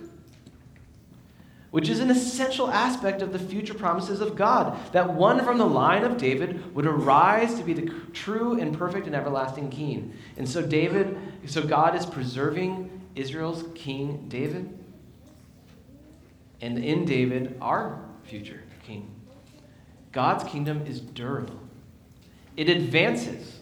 which 1.77 1.91
is 1.91 2.01
an 2.01 2.11
essential 2.11 2.71
aspect 2.71 3.21
of 3.21 3.35
the 3.35 3.39
future 3.39 3.75
promises 3.75 4.23
of 4.23 4.35
God 4.35 4.79
that 4.93 5.13
one 5.13 5.45
from 5.45 5.59
the 5.59 5.67
line 5.67 6.05
of 6.05 6.17
David 6.17 6.75
would 6.75 6.87
arise 6.87 7.55
to 7.57 7.63
be 7.63 7.75
the 7.75 7.93
true 8.15 8.59
and 8.59 8.75
perfect 8.79 9.07
and 9.07 9.15
everlasting 9.15 9.69
king. 9.69 10.15
And 10.39 10.49
so 10.49 10.63
David, 10.63 11.19
so 11.45 11.63
God 11.63 11.95
is 11.95 12.07
preserving 12.07 13.07
Israel's 13.15 13.63
king 13.75 14.25
David 14.27 14.75
and 16.63 16.83
in 16.83 17.05
David 17.05 17.59
our 17.61 18.01
future 18.25 18.63
king. 18.83 19.15
God's 20.13 20.45
kingdom 20.45 20.87
is 20.87 20.99
durable. 20.99 21.61
It 22.57 22.71
advances 22.71 23.61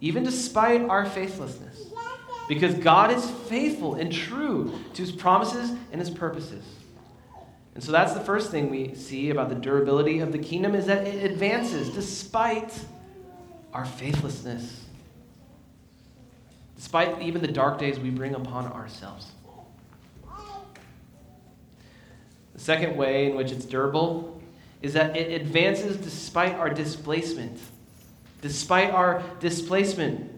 even 0.00 0.24
despite 0.24 0.82
our 0.82 1.06
faithlessness. 1.06 1.80
Because 2.48 2.74
God 2.74 3.12
is 3.12 3.30
faithful 3.48 3.94
and 3.94 4.10
true 4.10 4.76
to 4.94 5.02
his 5.02 5.12
promises 5.12 5.70
and 5.92 6.00
his 6.00 6.10
purposes. 6.10 6.64
And 7.78 7.84
so 7.84 7.92
that's 7.92 8.12
the 8.12 8.18
first 8.18 8.50
thing 8.50 8.70
we 8.70 8.96
see 8.96 9.30
about 9.30 9.50
the 9.50 9.54
durability 9.54 10.18
of 10.18 10.32
the 10.32 10.38
kingdom 10.40 10.74
is 10.74 10.86
that 10.86 11.06
it 11.06 11.30
advances 11.30 11.88
despite 11.90 12.76
our 13.72 13.84
faithlessness. 13.84 14.84
Despite 16.74 17.22
even 17.22 17.40
the 17.40 17.46
dark 17.46 17.78
days 17.78 18.00
we 18.00 18.10
bring 18.10 18.34
upon 18.34 18.66
ourselves. 18.72 19.28
The 22.54 22.60
second 22.60 22.96
way 22.96 23.30
in 23.30 23.36
which 23.36 23.52
it's 23.52 23.64
durable 23.64 24.42
is 24.82 24.94
that 24.94 25.16
it 25.16 25.40
advances 25.40 25.98
despite 25.98 26.54
our 26.54 26.70
displacement 26.70 27.60
despite 28.42 28.90
our 28.90 29.22
displacement. 29.38 30.32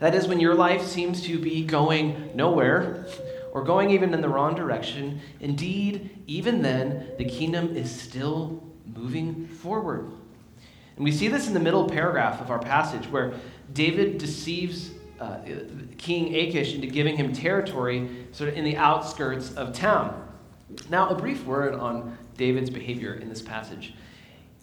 That 0.00 0.14
is, 0.14 0.26
when 0.26 0.40
your 0.40 0.54
life 0.54 0.82
seems 0.86 1.20
to 1.24 1.38
be 1.38 1.64
going 1.66 2.30
nowhere 2.34 3.06
or 3.52 3.62
going 3.62 3.90
even 3.90 4.12
in 4.12 4.20
the 4.20 4.28
wrong 4.28 4.54
direction, 4.54 5.20
indeed, 5.40 6.10
even 6.26 6.62
then, 6.62 7.12
the 7.18 7.24
kingdom 7.24 7.76
is 7.76 7.90
still 7.90 8.62
moving 8.94 9.46
forward. 9.46 10.10
And 10.96 11.04
we 11.04 11.12
see 11.12 11.28
this 11.28 11.46
in 11.46 11.54
the 11.54 11.60
middle 11.60 11.88
paragraph 11.88 12.40
of 12.40 12.50
our 12.50 12.58
passage 12.58 13.06
where 13.06 13.34
David 13.72 14.18
deceives 14.18 14.90
uh, 15.20 15.38
King 15.98 16.34
Achish 16.34 16.74
into 16.74 16.88
giving 16.88 17.16
him 17.16 17.32
territory 17.32 18.26
sort 18.32 18.50
of 18.50 18.56
in 18.56 18.64
the 18.64 18.76
outskirts 18.76 19.54
of 19.54 19.72
town. 19.72 20.28
Now, 20.90 21.08
a 21.10 21.14
brief 21.14 21.44
word 21.44 21.74
on 21.74 22.18
David's 22.36 22.70
behavior 22.70 23.14
in 23.14 23.28
this 23.28 23.40
passage. 23.40 23.94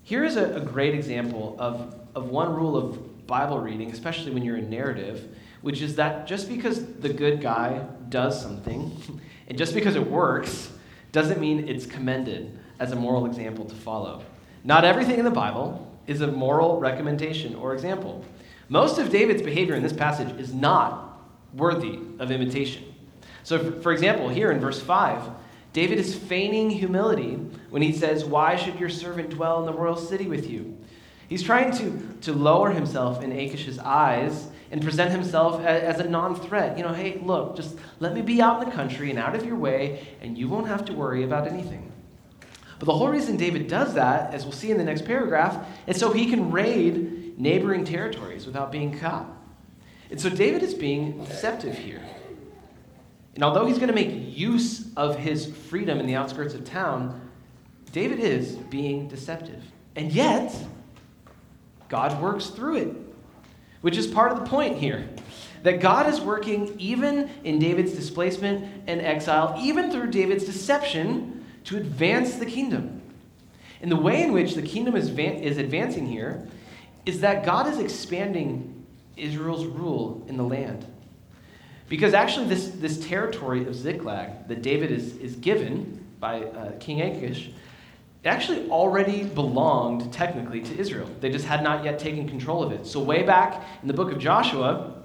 Here 0.04 0.26
is 0.26 0.36
a, 0.36 0.56
a 0.56 0.60
great 0.60 0.96
example 0.96 1.56
of 1.60 1.96
of 2.16 2.30
one 2.30 2.54
rule 2.54 2.76
of 2.76 3.28
Bible 3.28 3.60
reading, 3.60 3.92
especially 3.92 4.32
when 4.32 4.44
you're 4.44 4.58
in 4.58 4.70
narrative, 4.70 5.36
which 5.62 5.82
is 5.82 5.96
that 5.96 6.28
just 6.28 6.48
because 6.48 6.86
the 6.96 7.10
good 7.10 7.42
guy 7.42 7.86
does 8.10 8.42
something, 8.42 8.92
and 9.48 9.58
just 9.58 9.74
because 9.74 9.96
it 9.96 10.10
works, 10.10 10.72
doesn't 11.12 11.40
mean 11.40 11.68
it's 11.68 11.86
commended 11.86 12.58
as 12.80 12.92
a 12.92 12.96
moral 12.96 13.26
example 13.26 13.66
to 13.66 13.76
follow. 13.76 14.24
Not 14.64 14.86
everything 14.86 15.20
in 15.20 15.26
the 15.26 15.32
Bible 15.32 15.88
is 16.08 16.22
a 16.22 16.28
moral 16.28 16.80
recommendation 16.80 17.56
or 17.56 17.74
example. 17.74 18.24
Most 18.68 19.00
of 19.00 19.10
David's 19.10 19.42
behavior 19.42 19.76
in 19.76 19.84
this 19.84 19.94
passage 19.94 20.40
is 20.40 20.54
not 20.54 21.20
worthy 21.54 22.00
of 22.20 22.32
imitation. 22.32 22.84
So, 23.44 23.72
for 23.82 23.92
example, 23.92 24.30
here 24.30 24.52
in 24.52 24.60
verse 24.60 24.80
5, 24.80 25.24
David 25.74 26.00
is 26.00 26.16
feigning 26.16 26.70
humility 26.70 27.36
when 27.70 27.82
he 27.82 27.94
says, 27.94 28.26
Why 28.26 28.56
should 28.56 28.80
your 28.80 28.90
servant 28.90 29.30
dwell 29.30 29.60
in 29.60 29.66
the 29.66 29.74
royal 29.74 29.96
city 29.96 30.28
with 30.28 30.50
you? 30.50 30.78
He's 31.28 31.44
trying 31.44 31.72
to, 31.78 32.18
to 32.22 32.34
lower 32.34 32.72
himself 32.72 33.24
in 33.24 33.32
Achish's 33.32 33.80
eyes 33.80 34.48
and 34.72 34.82
present 34.82 35.12
himself 35.12 35.64
as, 35.64 36.00
a 36.00 36.08
non 36.08 36.36
threat. 36.36 36.78
You 36.78 36.84
know, 36.84 36.94
hey, 36.94 37.20
look, 37.24 37.56
just 37.56 37.78
let 38.00 38.14
me 38.14 38.22
be 38.22 38.42
out 38.42 38.62
in 38.62 38.70
the 38.70 38.76
country 38.76 39.10
and 39.10 39.18
out 39.18 39.36
of 39.36 39.46
your 39.46 39.56
way, 39.56 40.08
and 40.22 40.38
you 40.38 40.48
won't 40.48 40.68
have 40.68 40.86
to 40.86 40.94
worry 40.94 41.24
about 41.24 41.48
anything. 41.48 41.92
But 42.78 42.86
the 42.86 42.94
whole 42.94 43.10
reason 43.10 43.36
David 43.36 43.68
does 43.68 43.96
that, 43.96 44.34
as 44.34 44.44
we'll 44.44 44.54
see 44.54 44.72
in 44.72 44.78
the 44.78 44.84
next 44.84 45.06
paragraph, 45.06 45.68
is 45.86 45.98
so 45.98 46.14
he 46.14 46.30
can 46.30 46.52
raid 46.52 47.38
neighboring 47.38 47.84
territories 47.84 48.46
without 48.46 48.72
being 48.72 48.98
caught. 48.98 49.28
And 50.10 50.20
so 50.20 50.30
David 50.30 50.64
is 50.64 50.74
being 50.74 51.24
deceptive 51.26 51.78
here. 51.78 52.02
And 53.36 53.44
although 53.44 53.66
he's 53.66 53.78
going 53.78 53.90
to 53.90 53.96
make 53.96 54.38
use 54.38 54.92
of 54.96 55.18
his 55.18 55.46
freedom 55.46 56.00
in 56.00 56.08
the 56.08 56.16
outskirts 56.16 56.54
of 56.54 56.66
town, 56.66 57.30
David 57.92 58.20
is 58.20 58.56
being 58.56 59.08
deceptive. 59.08 59.64
And 59.96 60.12
yet, 60.12 60.56
God 61.90 62.22
works 62.22 62.48
through 62.48 62.78
it, 62.78 62.96
which 63.82 63.98
is 63.98 64.08
part 64.08 64.32
of 64.32 64.40
the 64.40 64.46
point 64.46 64.78
here. 64.78 65.08
That 65.64 65.82
God 65.82 66.08
is 66.08 66.22
working 66.22 66.76
even 66.80 67.30
in 67.44 67.60
David's 67.60 67.94
displacement 67.94 68.84
and 68.88 69.02
exile, 69.02 69.58
even 69.60 69.92
through 69.92 70.12
David's 70.12 70.46
deception, 70.46 71.46
to 71.66 71.78
advance 71.78 72.36
the 72.36 72.46
kingdom. 72.46 73.02
And 73.82 73.92
the 73.92 73.98
way 73.98 74.24
in 74.24 74.32
which 74.32 74.56
the 74.56 74.62
kingdom 74.62 74.96
is, 74.96 75.10
is 75.10 75.58
advancing 75.58 76.08
here 76.08 76.48
is 77.06 77.22
that 77.22 77.46
God 77.46 77.68
is 77.68 77.80
expanding 77.80 78.86
Israel's 79.18 79.66
rule 79.66 80.24
in 80.28 80.38
the 80.38 80.44
land. 80.44 80.86
Because 81.90 82.14
actually, 82.14 82.48
this, 82.48 82.70
this 82.70 83.06
territory 83.06 83.66
of 83.66 83.76
Ziklag 83.76 84.48
that 84.48 84.62
David 84.62 84.92
is, 84.92 85.18
is 85.18 85.36
given 85.36 86.06
by 86.20 86.44
uh, 86.44 86.72
King 86.80 87.02
Achish 87.02 87.50
actually 88.28 88.70
already 88.70 89.24
belonged 89.24 90.12
technically 90.12 90.62
to 90.62 90.78
Israel. 90.78 91.10
They 91.22 91.30
just 91.30 91.46
had 91.46 91.64
not 91.64 91.86
yet 91.86 92.00
taken 92.00 92.28
control 92.28 92.64
of 92.64 92.72
it. 92.72 92.86
So, 92.86 93.00
way 93.00 93.24
back 93.24 93.64
in 93.82 93.88
the 93.88 93.94
book 93.94 94.12
of 94.12 94.20
Joshua, 94.20 94.96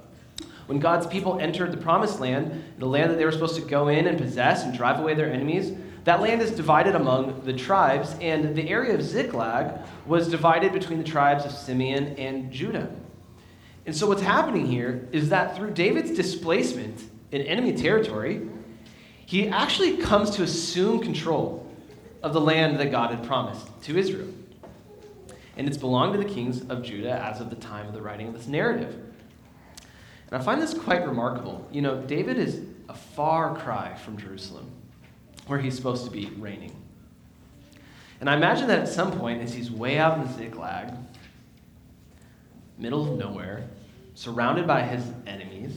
when 0.67 0.81
God's 0.81 1.07
people 1.07 1.39
entered 1.39 1.73
the 1.73 1.77
promised 1.77 2.21
land, 2.21 2.65
the 2.79 2.87
land 2.87 3.11
that 3.11 3.19
they 3.19 3.25
were 3.25 3.33
supposed 3.33 3.57
to 3.57 3.63
go 3.63 3.89
in 3.89 4.07
and 4.07 4.19
possess 4.19 4.65
and 4.65 4.77
drive 4.77 4.99
away 4.99 5.15
their 5.15 5.31
enemies, 5.31 5.73
that 6.05 6.21
land 6.21 6.43
is 6.43 6.51
divided 6.51 6.95
among 6.95 7.43
the 7.45 7.53
tribes, 7.53 8.15
and 8.21 8.55
the 8.57 8.69
area 8.69 8.95
of 8.95 9.03
Ziklag 9.03 9.79
was 10.07 10.29
divided 10.29 10.73
between 10.73 10.99
the 10.99 11.05
tribes 11.05 11.45
of 11.45 11.53
Simeon 11.53 12.17
and 12.17 12.51
Judah. 12.51 12.95
And 13.87 13.95
so, 13.95 14.07
what's 14.09 14.23
happening 14.23 14.67
here 14.67 15.09
is 15.13 15.29
that 15.29 15.57
through 15.57 15.71
David's 15.73 16.11
displacement 16.11 17.01
in 17.31 17.43
enemy 17.43 17.75
territory, 17.75 18.49
he 19.27 19.49
actually 19.49 19.99
comes 19.99 20.31
to 20.31 20.43
assume 20.43 21.01
control 21.01 21.64
of 22.25 22.33
the 22.33 22.41
land 22.41 22.81
that 22.81 22.91
God 22.91 23.11
had 23.11 23.23
promised 23.23 23.69
to 23.83 23.99
Israel. 23.99 24.31
And 25.59 25.69
it's 25.69 25.77
belonged 25.77 26.15
to 26.15 26.19
the 26.19 26.35
kings 26.35 26.63
of 26.71 26.83
Judah 26.83 27.13
as 27.23 27.39
of 27.39 27.51
the 27.51 27.57
time 27.57 27.87
of 27.87 27.93
the 27.93 28.01
writing 28.01 28.29
of 28.29 28.35
this 28.35 28.47
narrative. 28.47 28.95
And 30.31 30.41
I 30.41 30.43
find 30.43 30.61
this 30.61 30.73
quite 30.73 31.07
remarkable. 31.07 31.69
You 31.71 31.83
know, 31.83 32.01
David 32.01 32.39
is 32.39 32.63
a 32.89 32.95
far 32.95 33.55
cry 33.55 33.95
from 33.95 34.17
Jerusalem, 34.17 34.71
where 35.49 35.59
he's 35.59 35.77
supposed 35.77 36.07
to 36.07 36.11
be 36.11 36.31
reigning. 36.39 36.75
And 38.21 38.31
I 38.31 38.37
imagine 38.37 38.69
that 38.69 38.79
at 38.79 38.89
some 38.89 39.13
point, 39.13 39.43
as 39.43 39.53
he's 39.53 39.71
way 39.71 39.99
out 39.99 40.19
in 40.19 40.27
the 40.27 40.33
Ziklag, 40.33 40.95
middle 42.79 43.13
of 43.13 43.19
nowhere, 43.19 43.69
surrounded 44.15 44.67
by 44.67 44.81
his 44.81 45.05
enemies, 45.27 45.77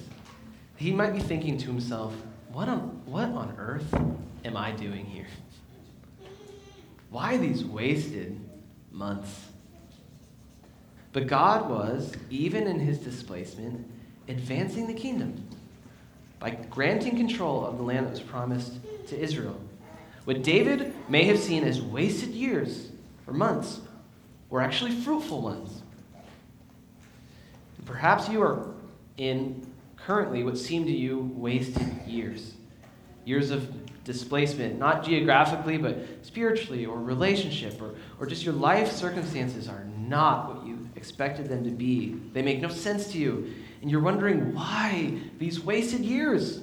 he 0.77 0.93
might 0.93 1.11
be 1.11 1.19
thinking 1.19 1.57
to 1.57 1.67
himself, 1.67 2.13
what 2.53 2.69
on, 2.69 3.01
what 3.05 3.25
on 3.25 3.53
earth 3.57 3.93
am 4.45 4.55
I 4.55 4.71
doing 4.71 5.05
here? 5.05 5.27
Why 7.09 7.37
these 7.37 7.63
wasted 7.63 8.39
months? 8.91 9.45
But 11.13 11.27
God 11.27 11.69
was, 11.69 12.13
even 12.29 12.67
in 12.67 12.79
his 12.79 12.99
displacement, 12.99 13.89
advancing 14.27 14.87
the 14.87 14.93
kingdom 14.93 15.47
by 16.39 16.51
granting 16.69 17.15
control 17.15 17.65
of 17.65 17.77
the 17.77 17.83
land 17.83 18.05
that 18.05 18.11
was 18.11 18.19
promised 18.19 18.73
to 19.07 19.19
Israel. 19.19 19.59
What 20.25 20.43
David 20.43 20.93
may 21.09 21.23
have 21.23 21.39
seen 21.39 21.63
as 21.63 21.81
wasted 21.81 22.29
years 22.29 22.91
or 23.25 23.33
months 23.33 23.79
were 24.49 24.61
actually 24.61 24.91
fruitful 24.91 25.41
ones. 25.41 25.81
Perhaps 27.85 28.27
you 28.29 28.41
are 28.41 28.67
in 29.15 29.65
currently 29.95 30.43
what 30.43 30.57
seem 30.57 30.85
to 30.85 30.91
you 30.91 31.31
wasted 31.33 31.87
years. 32.05 32.53
Years 33.25 33.49
of 33.51 33.69
displacement, 34.07 34.79
not 34.79 35.03
geographically, 35.03 35.77
but 35.77 35.97
spiritually 36.21 36.85
or 36.85 36.97
relationship 36.97 37.79
or, 37.81 37.93
or 38.19 38.25
just 38.25 38.45
your 38.45 38.53
life 38.53 38.89
circumstances 38.89 39.67
are 39.67 39.83
not 39.99 40.47
what 40.47 40.65
you 40.65 40.89
expected 40.95 41.49
them 41.49 41.65
to 41.65 41.69
be. 41.69 42.15
They 42.31 42.41
make 42.41 42.61
no 42.61 42.69
sense 42.69 43.11
to 43.11 43.17
you. 43.17 43.53
And 43.81 43.91
you're 43.91 44.01
wondering 44.01 44.55
why 44.55 45.19
these 45.37 45.59
wasted 45.59 45.99
years. 45.99 46.61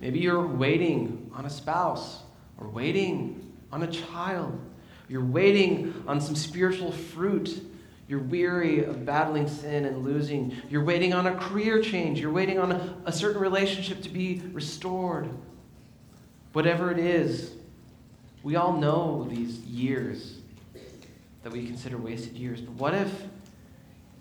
Maybe 0.00 0.20
you're 0.20 0.46
waiting 0.46 1.30
on 1.34 1.44
a 1.44 1.50
spouse 1.50 2.20
or 2.56 2.68
waiting 2.68 3.52
on 3.70 3.82
a 3.82 3.88
child. 3.88 4.58
You're 5.06 5.24
waiting 5.24 6.02
on 6.06 6.18
some 6.18 6.34
spiritual 6.34 6.92
fruit. 6.92 7.62
You're 8.08 8.20
weary 8.20 8.84
of 8.84 9.04
battling 9.04 9.48
sin 9.48 9.84
and 9.84 10.02
losing. 10.02 10.56
You're 10.70 10.84
waiting 10.84 11.12
on 11.12 11.26
a 11.26 11.34
career 11.34 11.82
change. 11.82 12.20
You're 12.20 12.32
waiting 12.32 12.58
on 12.58 12.72
a, 12.72 12.96
a 13.04 13.12
certain 13.12 13.42
relationship 13.42 14.00
to 14.04 14.08
be 14.08 14.40
restored. 14.54 15.28
Whatever 16.52 16.90
it 16.90 16.98
is, 16.98 17.52
we 18.42 18.56
all 18.56 18.72
know 18.72 19.26
these 19.30 19.58
years 19.60 20.38
that 21.42 21.52
we 21.52 21.66
consider 21.66 21.98
wasted 21.98 22.34
years. 22.34 22.60
But 22.60 22.74
what 22.74 22.94
if 22.94 23.24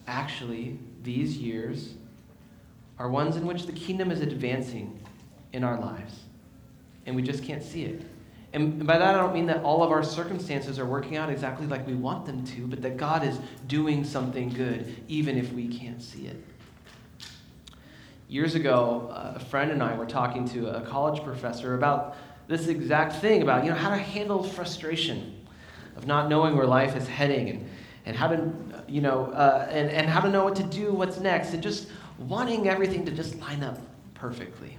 actually 0.08 0.80
these 1.04 1.38
years 1.38 1.94
are 3.00 3.10
ones 3.10 3.36
in 3.36 3.46
which 3.46 3.66
the 3.66 3.72
kingdom 3.72 4.12
is 4.12 4.22
advancing 4.22 5.00
in 5.54 5.64
our 5.64 5.80
lives 5.80 6.22
and 7.06 7.16
we 7.16 7.22
just 7.22 7.44
can't 7.44 7.64
see 7.64 7.84
it? 7.84 8.02
And 8.54 8.88
by 8.88 8.98
that, 8.98 9.14
I 9.14 9.18
don't 9.18 9.34
mean 9.34 9.48
that 9.48 9.64
all 9.64 9.84
of 9.84 9.92
our 9.92 10.04
circumstances 10.04 10.80
are 10.80 10.86
working 10.86 11.18
out 11.18 11.30
exactly 11.30 11.68
like 11.68 11.86
we 11.86 11.94
want 11.94 12.26
them 12.26 12.46
to, 12.46 12.66
but 12.66 12.82
that 12.82 12.98
God 12.98 13.24
is 13.24 13.40
doing 13.68 14.04
something 14.04 14.50
good, 14.50 14.96
even 15.08 15.38
if 15.38 15.52
we 15.52 15.68
can't 15.68 16.02
see 16.02 16.28
it. 16.28 16.44
Years 18.30 18.56
ago, 18.56 19.10
a 19.14 19.40
friend 19.40 19.72
and 19.72 19.82
I 19.82 19.96
were 19.96 20.06
talking 20.06 20.48
to 20.50 20.68
a 20.68 20.82
college 20.82 21.24
professor 21.24 21.76
about 21.76 22.18
this 22.48 22.68
exact 22.68 23.16
thing 23.16 23.42
about 23.42 23.64
you 23.64 23.70
know 23.70 23.78
how 23.78 23.90
to 23.90 23.98
handle 23.98 24.44
frustration 24.44 25.46
of 25.96 26.08
not 26.08 26.30
knowing 26.30 26.56
where 26.56 26.66
life 26.66 26.96
is 26.96 27.08
heading 27.08 27.50
and, 27.50 27.70
and 28.06 28.16
how 28.16 28.28
to 28.28 28.52
you 28.88 29.02
know 29.02 29.26
uh, 29.28 29.68
and, 29.70 29.90
and 29.90 30.10
how 30.10 30.20
to 30.20 30.30
know 30.30 30.44
what 30.44 30.56
to 30.56 30.64
do 30.64 30.94
what's 30.94 31.20
next 31.20 31.54
and 31.54 31.64
just 31.64 31.90
wanting 32.18 32.68
everything 32.68 33.06
to 33.06 33.12
just 33.12 33.40
line 33.40 33.64
up 33.64 33.78
perfectly 34.14 34.78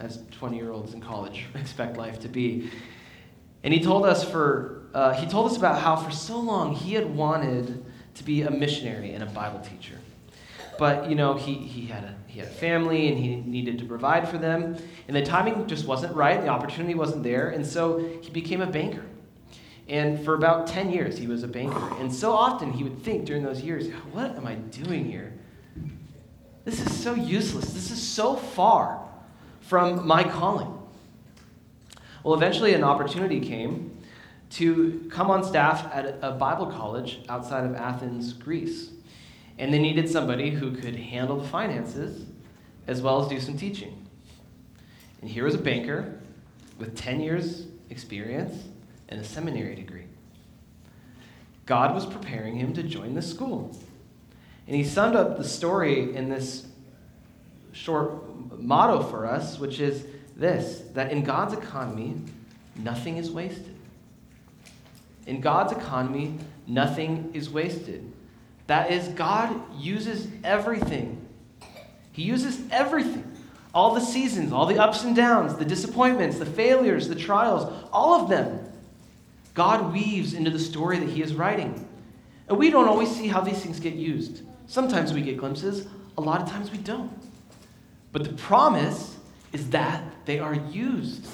as 0.00 0.22
20 0.30 0.56
year 0.56 0.70
olds 0.70 0.94
in 0.94 1.00
college 1.00 1.46
expect 1.54 1.96
life 1.96 2.18
to 2.20 2.28
be. 2.28 2.70
And 3.64 3.74
he 3.74 3.82
told 3.82 4.06
us 4.06 4.24
for 4.24 4.82
uh, 4.94 5.12
he 5.12 5.26
told 5.26 5.50
us 5.50 5.56
about 5.56 5.80
how 5.80 5.96
for 5.96 6.10
so 6.10 6.38
long 6.38 6.74
he 6.74 6.94
had 6.94 7.14
wanted 7.14 7.84
to 8.14 8.24
be 8.24 8.42
a 8.42 8.50
missionary 8.50 9.12
and 9.12 9.22
a 9.22 9.26
bible 9.26 9.60
teacher 9.60 9.98
but 10.78 11.08
you 11.08 11.16
know 11.16 11.34
he, 11.34 11.54
he 11.54 11.86
had 11.86 12.04
a 12.04 12.14
he 12.26 12.38
had 12.38 12.48
a 12.48 12.52
family 12.52 13.08
and 13.08 13.18
he 13.18 13.36
needed 13.36 13.78
to 13.78 13.84
provide 13.84 14.28
for 14.28 14.38
them 14.38 14.76
and 15.06 15.16
the 15.16 15.22
timing 15.22 15.66
just 15.66 15.86
wasn't 15.86 16.14
right 16.14 16.40
the 16.40 16.48
opportunity 16.48 16.94
wasn't 16.94 17.22
there 17.22 17.50
and 17.50 17.66
so 17.66 17.98
he 18.22 18.30
became 18.30 18.60
a 18.60 18.66
banker 18.66 19.04
and 19.88 20.22
for 20.22 20.34
about 20.34 20.66
10 20.66 20.90
years, 20.90 21.16
he 21.16 21.26
was 21.26 21.42
a 21.42 21.48
banker. 21.48 21.94
And 21.98 22.12
so 22.14 22.32
often 22.32 22.72
he 22.72 22.84
would 22.84 23.02
think 23.02 23.24
during 23.24 23.42
those 23.42 23.62
years, 23.62 23.88
what 24.12 24.36
am 24.36 24.46
I 24.46 24.56
doing 24.56 25.06
here? 25.06 25.32
This 26.64 26.80
is 26.80 26.94
so 26.94 27.14
useless. 27.14 27.72
This 27.72 27.90
is 27.90 28.06
so 28.06 28.36
far 28.36 29.08
from 29.62 30.06
my 30.06 30.22
calling. 30.22 30.74
Well, 32.22 32.34
eventually, 32.34 32.74
an 32.74 32.84
opportunity 32.84 33.40
came 33.40 33.96
to 34.50 35.08
come 35.10 35.30
on 35.30 35.42
staff 35.42 35.90
at 35.94 36.18
a 36.20 36.32
Bible 36.32 36.66
college 36.66 37.20
outside 37.30 37.64
of 37.64 37.74
Athens, 37.74 38.34
Greece. 38.34 38.90
And 39.58 39.74
they 39.74 39.78
needed 39.78 40.08
somebody 40.08 40.50
who 40.50 40.72
could 40.72 40.96
handle 40.96 41.36
the 41.36 41.48
finances 41.48 42.24
as 42.86 43.02
well 43.02 43.22
as 43.22 43.28
do 43.28 43.40
some 43.40 43.58
teaching. 43.58 44.06
And 45.20 45.28
here 45.28 45.44
was 45.44 45.54
a 45.54 45.58
banker 45.58 46.20
with 46.78 46.96
10 46.96 47.20
years' 47.20 47.66
experience 47.90 48.64
and 49.08 49.20
a 49.20 49.24
seminary 49.24 49.74
degree. 49.74 50.06
God 51.66 51.94
was 51.94 52.06
preparing 52.06 52.56
him 52.56 52.72
to 52.74 52.82
join 52.82 53.14
the 53.14 53.22
school. 53.22 53.76
And 54.66 54.76
he 54.76 54.84
summed 54.84 55.16
up 55.16 55.36
the 55.36 55.44
story 55.44 56.14
in 56.14 56.28
this 56.28 56.66
short 57.72 58.58
motto 58.58 59.02
for 59.02 59.26
us, 59.26 59.58
which 59.58 59.80
is 59.80 60.06
this 60.36 60.82
that 60.94 61.10
in 61.10 61.24
God's 61.24 61.52
economy, 61.52 62.16
nothing 62.76 63.16
is 63.16 63.30
wasted. 63.30 63.74
In 65.26 65.40
God's 65.40 65.72
economy, 65.72 66.38
nothing 66.66 67.30
is 67.34 67.50
wasted. 67.50 68.10
That 68.68 68.92
is, 68.92 69.08
God 69.08 69.60
uses 69.76 70.28
everything. 70.44 71.26
He 72.12 72.22
uses 72.22 72.60
everything. 72.70 73.24
All 73.74 73.94
the 73.94 74.00
seasons, 74.00 74.52
all 74.52 74.66
the 74.66 74.78
ups 74.78 75.04
and 75.04 75.16
downs, 75.16 75.56
the 75.56 75.64
disappointments, 75.64 76.38
the 76.38 76.46
failures, 76.46 77.08
the 77.08 77.14
trials, 77.14 77.70
all 77.92 78.22
of 78.22 78.30
them 78.30 78.68
God 79.58 79.92
weaves 79.92 80.34
into 80.34 80.52
the 80.52 80.58
story 80.60 81.00
that 81.00 81.08
he 81.08 81.20
is 81.20 81.34
writing. 81.34 81.84
And 82.46 82.56
we 82.56 82.70
don't 82.70 82.86
always 82.86 83.10
see 83.10 83.26
how 83.26 83.40
these 83.40 83.58
things 83.58 83.80
get 83.80 83.94
used. 83.94 84.42
Sometimes 84.68 85.12
we 85.12 85.20
get 85.20 85.36
glimpses, 85.36 85.88
a 86.16 86.20
lot 86.20 86.40
of 86.40 86.48
times 86.48 86.70
we 86.70 86.78
don't. 86.78 87.10
But 88.12 88.22
the 88.22 88.34
promise 88.34 89.16
is 89.52 89.70
that 89.70 90.04
they 90.26 90.38
are 90.38 90.54
used. 90.54 91.26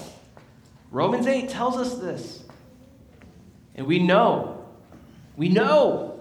Romans 0.90 1.26
8 1.26 1.50
tells 1.50 1.76
us 1.76 1.98
this. 1.98 2.44
And 3.74 3.86
we 3.86 3.98
know, 3.98 4.64
we 5.36 5.50
know 5.50 6.13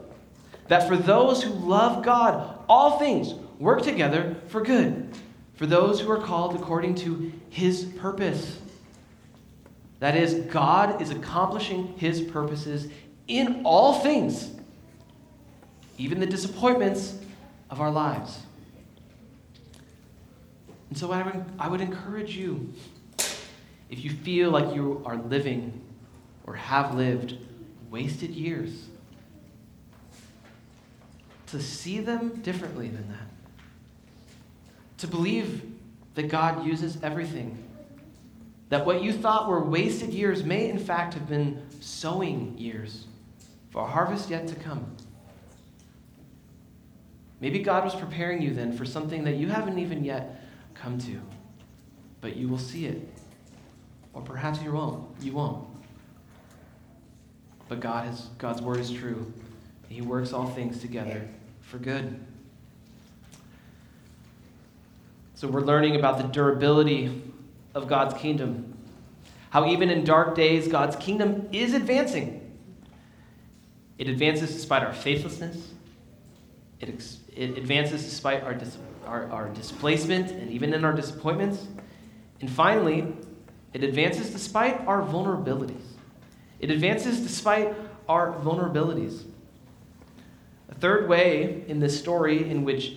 that 0.68 0.88
for 0.88 0.96
those 0.96 1.44
who 1.44 1.52
love 1.52 2.04
God, 2.04 2.60
all 2.70 2.98
things 3.00 3.34
work 3.60 3.82
together 3.82 4.36
for 4.48 4.62
good, 4.62 5.10
for 5.56 5.66
those 5.66 6.00
who 6.00 6.12
are 6.12 6.22
called 6.22 6.56
according 6.56 6.96
to 6.96 7.32
his 7.50 7.86
purpose. 7.98 8.60
That 10.00 10.16
is, 10.16 10.34
God 10.52 11.02
is 11.02 11.12
accomplishing 11.12 11.98
his 11.98 12.22
purposes 12.22 12.88
in 13.28 13.62
all 13.64 14.00
things, 14.00 14.52
even 15.98 16.20
the 16.20 16.26
disappointments 16.26 17.18
of 17.70 17.80
our 17.80 17.92
lives. 17.92 18.42
And 20.90 20.98
so 20.98 21.12
I 21.12 21.24
would, 21.24 21.46
I 21.58 21.68
would 21.70 21.82
encourage 21.82 22.36
you, 22.36 22.74
if 23.90 24.04
you 24.04 24.12
feel 24.12 24.52
like 24.52 24.76
you 24.76 25.02
are 25.06 25.16
living 25.16 25.82
or 26.46 26.56
have 26.56 26.96
lived 26.96 27.38
wasted 27.90 28.32
years, 28.32 28.88
to 31.54 31.62
see 31.62 32.00
them 32.00 32.30
differently 32.42 32.88
than 32.88 33.08
that. 33.10 33.28
To 34.98 35.08
believe 35.08 35.64
that 36.16 36.28
God 36.28 36.66
uses 36.66 36.98
everything 37.04 37.64
that 38.70 38.88
what 38.88 39.04
you 39.04 39.14
thought 39.14 39.48
were 39.48 39.64
wasted 39.64 40.12
years 40.12 40.44
may, 40.44 40.68
in 40.68 40.80
fact, 40.80 41.14
have 41.14 41.30
been 41.30 41.62
sowing 41.80 42.58
years 42.58 43.06
for 43.70 43.84
a 43.84 43.86
harvest 43.86 44.32
yet 44.32 44.48
to 44.48 44.56
come. 44.56 44.98
Maybe 47.40 47.60
God 47.60 47.84
was 47.84 47.94
preparing 47.94 48.42
you 48.42 48.52
then 48.52 48.76
for 48.76 48.84
something 48.84 49.26
that 49.26 49.36
you 49.36 49.48
haven't 49.48 49.78
even 49.78 50.04
yet 50.04 50.44
come 50.74 50.98
to, 51.02 51.22
but 52.20 52.36
you 52.36 52.50
will 52.50 52.58
see 52.58 52.88
it. 52.88 53.08
Or 54.12 54.24
perhaps 54.24 54.60
you 54.64 54.72
won't. 54.72 55.06
You 55.22 55.34
won't. 55.34 55.68
But 57.70 57.80
God 57.80 58.08
has, 58.08 58.22
God's 58.40 58.64
word 58.64 58.80
is 58.80 58.90
true. 58.90 59.32
He 59.88 60.02
works 60.02 60.34
all 60.34 60.48
things 60.48 60.80
together 60.80 61.30
for 61.64 61.78
good. 61.78 62.20
So 65.36 65.48
we're 65.48 65.62
learning 65.62 65.96
about 65.96 66.20
the 66.20 66.24
durability 66.24 67.22
of 67.74 67.88
God's 67.88 68.14
kingdom. 68.14 68.78
How 69.50 69.68
even 69.68 69.90
in 69.90 70.04
dark 70.04 70.36
days, 70.36 70.68
God's 70.68 70.96
kingdom 70.96 71.50
is 71.52 71.74
advancing. 71.74 72.40
It 73.98 74.08
advances 74.08 74.54
despite 74.54 74.84
our 74.84 74.94
faithlessness. 74.94 75.72
It, 76.80 76.90
ex- 76.90 77.20
it 77.36 77.58
advances 77.58 78.04
despite 78.04 78.44
our, 78.44 78.54
dis- 78.54 78.78
our, 79.06 79.30
our 79.30 79.50
displacement 79.50 80.32
and 80.32 80.50
even 80.52 80.74
in 80.74 80.86
our 80.86 80.94
disappointments. 80.94 81.68
And 82.42 82.50
finally, 82.50 83.14
it 83.74 83.84
advances 83.84 84.30
despite 84.30 84.80
our 84.88 85.02
vulnerabilities. 85.02 85.84
It 86.60 86.72
advances 86.72 87.20
despite 87.20 87.76
our 88.08 88.34
vulnerabilities. 88.40 89.24
A 90.74 90.76
third 90.80 91.08
way 91.08 91.64
in 91.68 91.80
this 91.80 91.98
story 92.00 92.50
in 92.50 92.66
which 92.66 92.94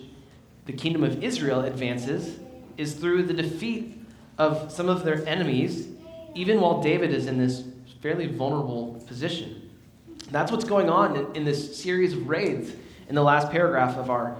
the 0.64 0.72
kingdom 0.72 1.04
of 1.04 1.22
Israel 1.22 1.60
advances 1.60 2.38
is 2.78 2.94
through 2.94 3.24
the 3.24 3.34
defeat 3.34 4.00
of 4.38 4.72
some 4.72 4.88
of 4.88 5.04
their 5.04 5.26
enemies, 5.28 5.86
even 6.34 6.58
while 6.58 6.82
David 6.82 7.12
is 7.12 7.26
in 7.26 7.36
this 7.36 7.64
fairly 8.00 8.28
vulnerable 8.28 9.04
position. 9.06 9.70
That's 10.30 10.50
what's 10.50 10.64
going 10.64 10.88
on 10.88 11.36
in, 11.36 11.44
this 11.44 11.78
series 11.78 12.14
of 12.14 12.26
raids 12.26 12.72
in 13.10 13.14
the 13.14 13.22
last 13.22 13.50
paragraph 13.50 13.98
of 13.98 14.08
our, 14.08 14.38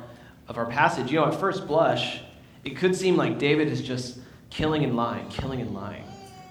of 0.49 0.57
our 0.57 0.67
passage. 0.67 1.11
You 1.11 1.21
know, 1.21 1.27
at 1.27 1.39
first 1.39 1.67
blush, 1.67 2.21
it 2.65 2.79
could 2.79 2.97
seem 2.97 3.17
like 3.17 3.39
David 3.39 3.69
is 3.69 3.83
just 3.83 4.19
killing 4.49 4.83
and 4.83 4.97
lying, 4.97 5.29
killing 5.29 5.61
and 5.61 5.75
lying. 5.75 6.05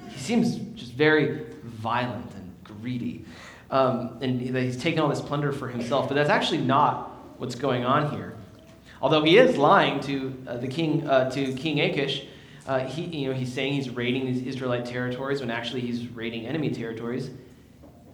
He 0.10 0.20
seems 0.20 0.56
just 0.80 0.94
very 0.94 1.48
violent 1.64 2.32
and 2.36 2.54
greedy. 2.64 3.26
Um, 3.72 4.18
and 4.22 4.40
he's 4.40 4.78
taking 4.78 5.00
all 5.00 5.10
this 5.10 5.22
plunder 5.22 5.52
for 5.52 5.68
himself, 5.68 6.08
but 6.08 6.16
that's 6.16 6.30
actually 6.30 6.62
not 6.62 7.12
what's 7.40 7.56
going 7.56 7.84
on 7.84 8.12
here. 8.12 8.36
Although 9.02 9.24
he 9.24 9.38
is 9.38 9.58
lying 9.58 10.00
to 10.02 10.34
uh, 10.48 10.58
the 10.58 10.68
king, 10.68 11.08
uh, 11.08 11.30
to 11.32 11.54
King 11.54 11.80
Achish, 11.82 12.26
Uh, 12.68 12.80
he, 12.80 13.04
you 13.04 13.28
know, 13.28 13.34
he's 13.36 13.54
saying 13.54 13.74
he's 13.74 13.92
raiding 13.92 14.26
these 14.26 14.42
Israelite 14.42 14.86
territories 14.86 15.40
when 15.40 15.52
actually 15.52 15.82
he's 15.82 16.08
raiding 16.10 16.48
enemy 16.48 16.72
territories. 16.72 17.30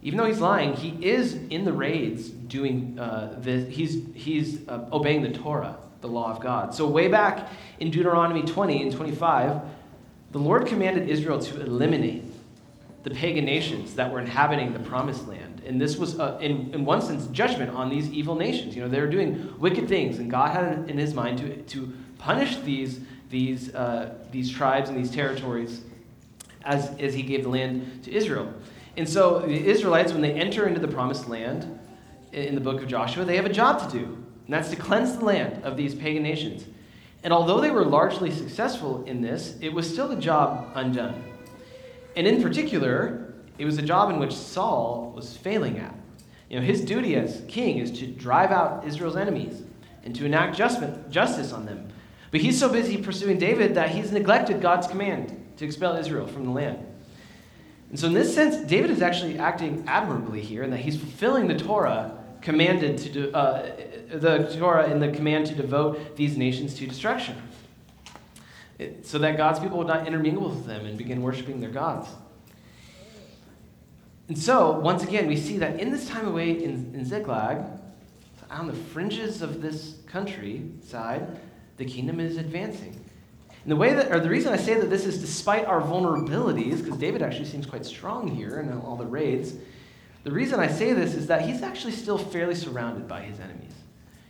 Even 0.01 0.17
though 0.17 0.25
he's 0.25 0.41
lying, 0.41 0.73
he 0.73 0.89
is 1.01 1.35
in 1.49 1.63
the 1.63 1.71
raids 1.71 2.29
doing 2.29 2.99
uh, 2.99 3.35
this. 3.39 3.73
He's, 3.73 4.03
he's 4.13 4.67
uh, 4.67 4.89
obeying 4.91 5.21
the 5.21 5.31
Torah, 5.31 5.77
the 6.01 6.07
law 6.07 6.31
of 6.31 6.41
God. 6.41 6.75
So, 6.75 6.85
way 6.85 7.07
back 7.07 7.47
in 7.79 7.91
Deuteronomy 7.91 8.41
20 8.41 8.81
and 8.83 8.91
25, 8.91 9.61
the 10.31 10.39
Lord 10.39 10.67
commanded 10.67 11.07
Israel 11.07 11.39
to 11.39 11.61
eliminate 11.61 12.23
the 13.03 13.09
pagan 13.09 13.45
nations 13.45 13.95
that 13.95 14.11
were 14.11 14.19
inhabiting 14.19 14.73
the 14.73 14.79
promised 14.79 15.27
land. 15.27 15.61
And 15.65 15.79
this 15.79 15.97
was, 15.97 16.19
uh, 16.19 16.37
in, 16.41 16.73
in 16.73 16.85
one 16.85 17.01
sense, 17.01 17.27
judgment 17.27 17.71
on 17.71 17.89
these 17.89 18.09
evil 18.11 18.35
nations. 18.35 18.75
You 18.75 18.83
know, 18.83 18.89
they 18.89 18.99
were 18.99 19.07
doing 19.07 19.53
wicked 19.59 19.87
things, 19.87 20.19
and 20.19 20.29
God 20.29 20.51
had 20.51 20.89
in 20.89 20.97
his 20.97 21.13
mind 21.13 21.39
to, 21.39 21.57
to 21.57 21.93
punish 22.17 22.57
these, 22.57 22.99
these, 23.29 23.73
uh, 23.73 24.13
these 24.31 24.51
tribes 24.51 24.89
and 24.89 24.97
these 24.97 25.11
territories 25.11 25.81
as, 26.63 26.89
as 26.99 27.13
he 27.13 27.23
gave 27.23 27.43
the 27.43 27.49
land 27.49 28.03
to 28.03 28.11
Israel. 28.11 28.53
And 28.97 29.07
so 29.07 29.39
the 29.39 29.67
Israelites, 29.67 30.11
when 30.11 30.21
they 30.21 30.33
enter 30.33 30.67
into 30.67 30.79
the 30.79 30.87
promised 30.87 31.27
land 31.27 31.79
in 32.31 32.55
the 32.55 32.61
book 32.61 32.81
of 32.81 32.87
Joshua, 32.87 33.25
they 33.25 33.35
have 33.35 33.45
a 33.45 33.53
job 33.53 33.89
to 33.89 33.97
do, 33.97 34.05
and 34.05 34.53
that's 34.53 34.69
to 34.69 34.75
cleanse 34.75 35.17
the 35.17 35.25
land 35.25 35.63
of 35.63 35.75
these 35.75 35.95
pagan 35.95 36.21
nations. 36.21 36.65
And 37.23 37.33
although 37.33 37.61
they 37.61 37.71
were 37.71 37.85
largely 37.85 38.31
successful 38.31 39.03
in 39.05 39.21
this, 39.21 39.55
it 39.61 39.73
was 39.73 39.91
still 39.91 40.11
a 40.11 40.19
job 40.19 40.71
undone. 40.75 41.30
And 42.15 42.27
in 42.27 42.41
particular, 42.41 43.33
it 43.57 43.65
was 43.65 43.77
a 43.77 43.81
job 43.81 44.09
in 44.09 44.19
which 44.19 44.33
Saul 44.33 45.11
was 45.15 45.37
failing 45.37 45.79
at. 45.79 45.95
You 46.49 46.59
know, 46.59 46.65
his 46.65 46.81
duty 46.83 47.15
as 47.15 47.43
king 47.47 47.77
is 47.77 47.91
to 47.99 48.07
drive 48.07 48.51
out 48.51 48.85
Israel's 48.85 49.15
enemies 49.15 49.63
and 50.03 50.15
to 50.15 50.25
enact 50.25 50.57
justice 50.57 51.53
on 51.53 51.65
them. 51.65 51.89
But 52.31 52.41
he's 52.41 52.59
so 52.59 52.69
busy 52.69 52.97
pursuing 52.97 53.37
David 53.37 53.75
that 53.75 53.89
he's 53.89 54.11
neglected 54.11 54.61
God's 54.61 54.87
command 54.87 55.37
to 55.57 55.65
expel 55.65 55.95
Israel 55.95 56.27
from 56.27 56.45
the 56.45 56.51
land. 56.51 56.85
And 57.89 57.99
so, 57.99 58.07
in 58.07 58.13
this 58.13 58.33
sense, 58.33 58.57
David 58.69 58.89
is 58.89 59.01
actually 59.01 59.37
acting 59.37 59.83
admirably 59.85 60.41
here 60.41 60.63
in 60.63 60.71
that 60.71 60.79
he's 60.79 60.97
fulfilling 60.97 61.47
the 61.47 61.57
Torah 61.57 62.17
commanded 62.41 62.97
to 62.97 63.09
do, 63.09 63.31
uh, 63.33 63.69
the 64.13 64.55
Torah 64.57 64.89
in 64.89 64.99
the 64.99 65.11
command 65.11 65.45
to 65.47 65.55
devote 65.55 66.15
these 66.15 66.37
nations 66.37 66.73
to 66.75 66.87
destruction 66.87 67.35
so 69.03 69.17
that 69.19 69.37
God's 69.37 69.59
people 69.59 69.77
would 69.77 69.87
not 69.87 70.07
intermingle 70.07 70.49
with 70.49 70.65
them 70.65 70.85
and 70.85 70.97
begin 70.97 71.21
worshiping 71.21 71.59
their 71.59 71.69
gods. 71.69 72.07
And 74.27 74.37
so, 74.37 74.79
once 74.79 75.03
again, 75.03 75.27
we 75.27 75.35
see 75.35 75.57
that 75.57 75.79
in 75.79 75.91
this 75.91 76.07
time 76.07 76.27
away 76.27 76.51
in, 76.51 76.93
in 76.95 77.05
Ziklag, 77.05 77.63
on 78.49 78.67
the 78.67 78.73
fringes 78.73 79.41
of 79.41 79.61
this 79.61 79.95
countryside, 80.07 81.39
the 81.77 81.85
kingdom 81.85 82.19
is 82.19 82.37
advancing. 82.37 82.99
And 83.63 83.71
the 83.71 83.75
way 83.75 83.93
that, 83.93 84.11
or 84.11 84.19
the 84.19 84.29
reason 84.29 84.53
I 84.53 84.57
say 84.57 84.75
that 84.75 84.89
this 84.89 85.05
is 85.05 85.19
despite 85.19 85.65
our 85.65 85.81
vulnerabilities, 85.81 86.83
because 86.83 86.97
David 86.97 87.21
actually 87.21 87.45
seems 87.45 87.65
quite 87.65 87.85
strong 87.85 88.27
here 88.27 88.59
in 88.59 88.71
all 88.79 88.95
the 88.95 89.05
raids, 89.05 89.53
the 90.23 90.31
reason 90.31 90.59
I 90.59 90.67
say 90.67 90.93
this 90.93 91.13
is 91.13 91.27
that 91.27 91.41
he's 91.41 91.61
actually 91.61 91.93
still 91.93 92.17
fairly 92.17 92.55
surrounded 92.55 93.07
by 93.07 93.21
his 93.21 93.39
enemies. 93.39 93.73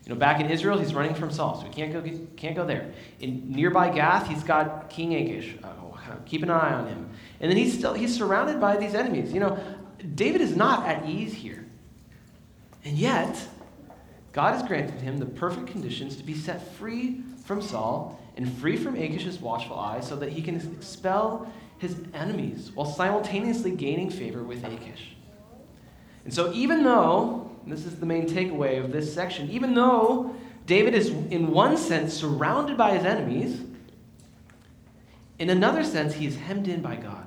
You 0.05 0.13
know, 0.13 0.19
back 0.19 0.41
in 0.41 0.49
Israel, 0.49 0.79
he's 0.79 0.95
running 0.95 1.13
from 1.13 1.31
Saul, 1.31 1.59
so 1.59 1.67
he 1.67 1.71
can't 1.71 1.93
go, 1.93 2.03
can't 2.35 2.55
go 2.55 2.65
there. 2.65 2.91
In 3.19 3.51
nearby 3.51 3.89
Gath, 3.89 4.27
he's 4.27 4.43
got 4.43 4.89
King 4.89 5.13
Achish. 5.13 5.55
Oh, 5.63 5.97
keep 6.25 6.43
an 6.43 6.49
eye 6.49 6.73
on 6.73 6.87
him. 6.87 7.09
And 7.39 7.49
then 7.49 7.57
he's 7.57 7.77
still 7.77 7.93
he's 7.93 8.15
surrounded 8.15 8.59
by 8.59 8.77
these 8.77 8.95
enemies. 8.95 9.31
You 9.31 9.41
know, 9.41 9.59
David 10.15 10.41
is 10.41 10.55
not 10.55 10.87
at 10.87 11.07
ease 11.07 11.33
here. 11.33 11.65
And 12.83 12.97
yet, 12.97 13.47
God 14.31 14.53
has 14.53 14.63
granted 14.63 15.01
him 15.01 15.19
the 15.19 15.25
perfect 15.25 15.67
conditions 15.67 16.15
to 16.15 16.23
be 16.23 16.33
set 16.33 16.73
free 16.75 17.21
from 17.45 17.61
Saul 17.61 18.19
and 18.37 18.51
free 18.57 18.77
from 18.77 18.95
Achish's 18.95 19.39
watchful 19.39 19.77
eye 19.77 19.99
so 19.99 20.15
that 20.15 20.29
he 20.29 20.41
can 20.41 20.55
expel 20.55 21.51
his 21.77 21.97
enemies 22.13 22.71
while 22.73 22.85
simultaneously 22.85 23.71
gaining 23.71 24.09
favor 24.09 24.43
with 24.43 24.63
Achish. 24.63 25.15
And 26.23 26.33
so, 26.33 26.51
even 26.53 26.83
though 26.83 27.50
this 27.67 27.85
is 27.85 27.99
the 27.99 28.05
main 28.05 28.27
takeaway 28.27 28.83
of 28.83 28.91
this 28.91 29.13
section. 29.13 29.49
Even 29.49 29.73
though 29.73 30.35
David 30.65 30.95
is, 30.95 31.09
in 31.09 31.51
one 31.51 31.77
sense, 31.77 32.13
surrounded 32.13 32.77
by 32.77 32.95
his 32.95 33.05
enemies, 33.05 33.61
in 35.39 35.49
another 35.49 35.83
sense, 35.83 36.13
he 36.13 36.25
is 36.25 36.35
hemmed 36.37 36.67
in 36.67 36.81
by 36.81 36.95
God. 36.95 37.25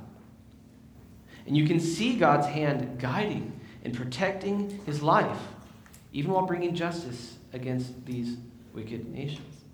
And 1.46 1.56
you 1.56 1.66
can 1.66 1.80
see 1.80 2.16
God's 2.16 2.46
hand 2.46 2.98
guiding 2.98 3.60
and 3.84 3.94
protecting 3.94 4.80
his 4.86 5.02
life, 5.02 5.38
even 6.12 6.32
while 6.32 6.46
bringing 6.46 6.74
justice 6.74 7.36
against 7.52 8.06
these 8.06 8.36
wicked 8.72 9.12
nations. 9.12 9.64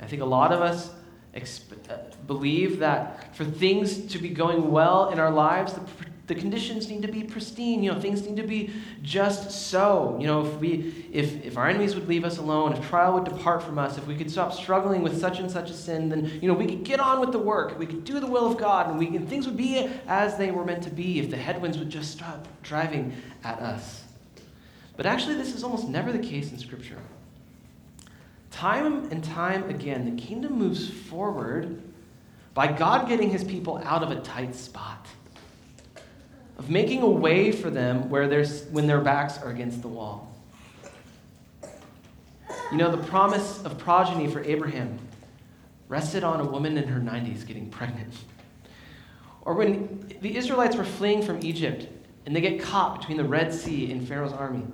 I 0.00 0.06
think 0.06 0.22
a 0.22 0.26
lot 0.26 0.52
of 0.52 0.60
us 0.60 0.90
exp- 1.34 1.90
uh, 1.90 2.14
believe 2.26 2.78
that 2.78 3.34
for 3.36 3.44
things 3.44 4.06
to 4.06 4.18
be 4.18 4.28
going 4.28 4.70
well 4.70 5.10
in 5.10 5.18
our 5.18 5.30
lives, 5.30 5.72
the 5.72 5.82
the 6.26 6.34
conditions 6.34 6.88
need 6.88 7.02
to 7.02 7.08
be 7.08 7.22
pristine 7.22 7.82
you 7.82 7.92
know 7.92 8.00
things 8.00 8.22
need 8.22 8.36
to 8.36 8.46
be 8.46 8.70
just 9.02 9.50
so. 9.50 10.16
You 10.20 10.26
know 10.26 10.46
if 10.46 10.58
we 10.58 11.08
if 11.12 11.44
if 11.44 11.58
our 11.58 11.68
enemies 11.68 11.94
would 11.94 12.08
leave 12.08 12.24
us 12.24 12.38
alone 12.38 12.72
if 12.72 12.88
trial 12.88 13.14
would 13.14 13.24
depart 13.24 13.62
from 13.62 13.78
us 13.78 13.98
if 13.98 14.06
we 14.06 14.16
could 14.16 14.30
stop 14.30 14.52
struggling 14.52 15.02
with 15.02 15.18
such 15.18 15.38
and 15.38 15.50
such 15.50 15.70
a 15.70 15.74
sin 15.74 16.08
then 16.08 16.26
you 16.40 16.48
know 16.48 16.54
we 16.54 16.66
could 16.66 16.84
get 16.84 17.00
on 17.00 17.20
with 17.20 17.32
the 17.32 17.38
work. 17.38 17.78
We 17.78 17.86
could 17.86 18.04
do 18.04 18.20
the 18.20 18.26
will 18.26 18.46
of 18.46 18.56
god 18.56 18.88
and 18.88 18.98
we 18.98 19.08
and 19.08 19.28
things 19.28 19.46
would 19.46 19.56
be 19.56 19.90
as 20.06 20.36
they 20.36 20.50
were 20.50 20.64
meant 20.64 20.82
to 20.84 20.90
be 20.90 21.18
if 21.18 21.30
the 21.30 21.36
headwinds 21.36 21.78
would 21.78 21.90
just 21.90 22.12
stop 22.12 22.46
driving 22.62 23.12
at 23.42 23.58
us. 23.60 24.04
But 24.96 25.06
actually 25.06 25.34
this 25.34 25.54
is 25.54 25.62
almost 25.62 25.88
never 25.88 26.12
the 26.12 26.18
case 26.18 26.50
in 26.50 26.58
scripture. 26.58 26.98
Time 28.50 29.10
and 29.10 29.22
time 29.22 29.68
again 29.68 30.04
the 30.04 30.22
kingdom 30.22 30.58
moves 30.58 30.88
forward 30.88 31.82
by 32.54 32.72
god 32.72 33.08
getting 33.08 33.28
his 33.28 33.44
people 33.44 33.82
out 33.84 34.02
of 34.02 34.10
a 34.10 34.20
tight 34.20 34.54
spot 34.54 35.06
of 36.64 36.70
making 36.70 37.02
a 37.02 37.08
way 37.08 37.52
for 37.52 37.68
them 37.68 38.08
where 38.08 38.26
when 38.70 38.86
their 38.86 39.02
backs 39.02 39.36
are 39.36 39.50
against 39.50 39.82
the 39.82 39.88
wall. 39.88 40.34
You 42.72 42.78
know, 42.78 42.90
the 42.90 43.02
promise 43.04 43.62
of 43.64 43.76
progeny 43.76 44.28
for 44.28 44.42
Abraham 44.42 44.98
rested 45.88 46.24
on 46.24 46.40
a 46.40 46.44
woman 46.44 46.78
in 46.78 46.88
her 46.88 46.98
90s 46.98 47.46
getting 47.46 47.68
pregnant. 47.70 48.14
Or 49.42 49.52
when 49.52 50.10
the 50.22 50.34
Israelites 50.34 50.74
were 50.74 50.84
fleeing 50.84 51.22
from 51.22 51.44
Egypt 51.44 51.86
and 52.24 52.34
they 52.34 52.40
get 52.40 52.62
caught 52.62 52.98
between 52.98 53.18
the 53.18 53.24
Red 53.24 53.52
Sea 53.52 53.92
and 53.92 54.08
Pharaoh's 54.08 54.32
army. 54.32 54.64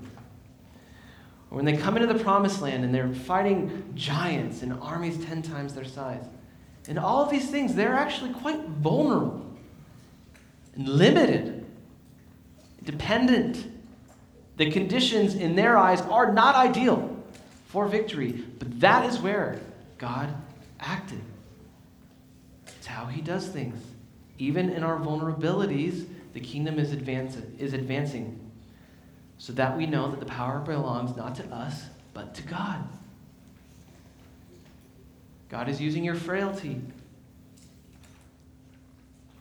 Or 1.50 1.56
when 1.56 1.64
they 1.64 1.76
come 1.76 1.96
into 1.96 2.06
the 2.06 2.22
promised 2.22 2.62
land 2.62 2.84
and 2.84 2.94
they're 2.94 3.12
fighting 3.12 3.92
giants 3.96 4.62
and 4.62 4.74
armies 4.74 5.24
10 5.24 5.42
times 5.42 5.74
their 5.74 5.84
size. 5.84 6.24
And 6.86 7.00
all 7.00 7.24
of 7.24 7.30
these 7.30 7.50
things, 7.50 7.74
they're 7.74 7.96
actually 7.96 8.32
quite 8.32 8.60
vulnerable 8.60 9.44
and 10.76 10.88
limited 10.88 11.59
dependent. 12.90 13.66
The 14.56 14.70
conditions 14.70 15.34
in 15.34 15.56
their 15.56 15.78
eyes 15.78 16.00
are 16.02 16.32
not 16.32 16.54
ideal 16.54 17.16
for 17.66 17.86
victory, 17.86 18.32
but 18.58 18.80
that 18.80 19.06
is 19.06 19.18
where 19.18 19.60
God 19.98 20.34
acted. 20.80 21.20
It's 22.66 22.86
how 22.86 23.06
He 23.06 23.20
does 23.20 23.48
things. 23.48 23.82
Even 24.38 24.70
in 24.70 24.82
our 24.82 24.98
vulnerabilities, 24.98 26.06
the 26.32 26.40
kingdom 26.40 26.78
is, 26.78 26.92
advance, 26.92 27.36
is 27.58 27.72
advancing 27.72 28.38
so 29.38 29.52
that 29.54 29.76
we 29.76 29.86
know 29.86 30.10
that 30.10 30.20
the 30.20 30.26
power 30.26 30.58
belongs 30.60 31.16
not 31.16 31.34
to 31.36 31.44
us, 31.46 31.84
but 32.12 32.34
to 32.34 32.42
God. 32.42 32.86
God 35.48 35.68
is 35.68 35.80
using 35.80 36.04
your 36.04 36.14
frailty. 36.14 36.80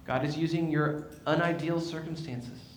God 0.06 0.26
is 0.26 0.38
using 0.38 0.72
your 0.72 1.08
unideal 1.28 1.80
circumstances 1.80 2.70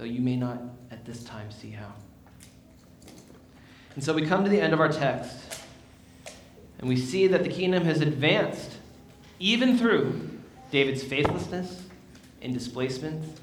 though 0.00 0.06
you 0.06 0.22
may 0.22 0.34
not 0.34 0.62
at 0.90 1.04
this 1.04 1.22
time 1.24 1.50
see 1.50 1.70
how. 1.70 1.92
And 3.94 4.02
so 4.02 4.14
we 4.14 4.24
come 4.24 4.42
to 4.44 4.48
the 4.48 4.58
end 4.58 4.72
of 4.72 4.80
our 4.80 4.88
text, 4.88 5.60
and 6.78 6.88
we 6.88 6.96
see 6.96 7.26
that 7.26 7.42
the 7.42 7.50
kingdom 7.50 7.84
has 7.84 8.00
advanced 8.00 8.78
even 9.40 9.76
through 9.76 10.30
David's 10.70 11.02
faithlessness 11.02 11.82
and 12.40 12.54
displacement 12.54 13.40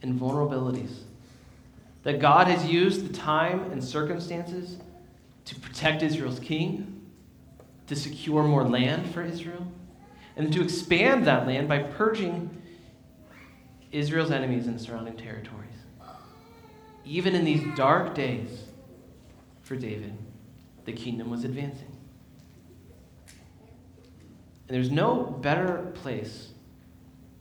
and 0.00 0.18
vulnerabilities. 0.18 1.00
That 2.04 2.20
God 2.20 2.46
has 2.46 2.64
used 2.64 3.06
the 3.06 3.12
time 3.12 3.70
and 3.70 3.84
circumstances 3.84 4.78
to 5.44 5.56
protect 5.56 6.02
Israel's 6.02 6.40
king, 6.40 7.02
to 7.86 7.94
secure 7.94 8.44
more 8.44 8.64
land 8.64 9.12
for 9.12 9.22
Israel, 9.22 9.66
and 10.36 10.50
to 10.54 10.62
expand 10.62 11.26
that 11.26 11.46
land 11.46 11.68
by 11.68 11.80
purging 11.80 12.48
Israel's 13.92 14.30
enemies 14.30 14.66
in 14.66 14.72
the 14.72 14.78
surrounding 14.78 15.14
territories 15.14 15.68
even 17.04 17.34
in 17.34 17.44
these 17.44 17.62
dark 17.76 18.14
days 18.14 18.64
for 19.62 19.76
David, 19.76 20.16
the 20.84 20.92
kingdom 20.92 21.30
was 21.30 21.44
advancing. 21.44 21.92
And 24.68 24.76
there's 24.76 24.90
no 24.90 25.22
better 25.24 25.90
place 25.94 26.48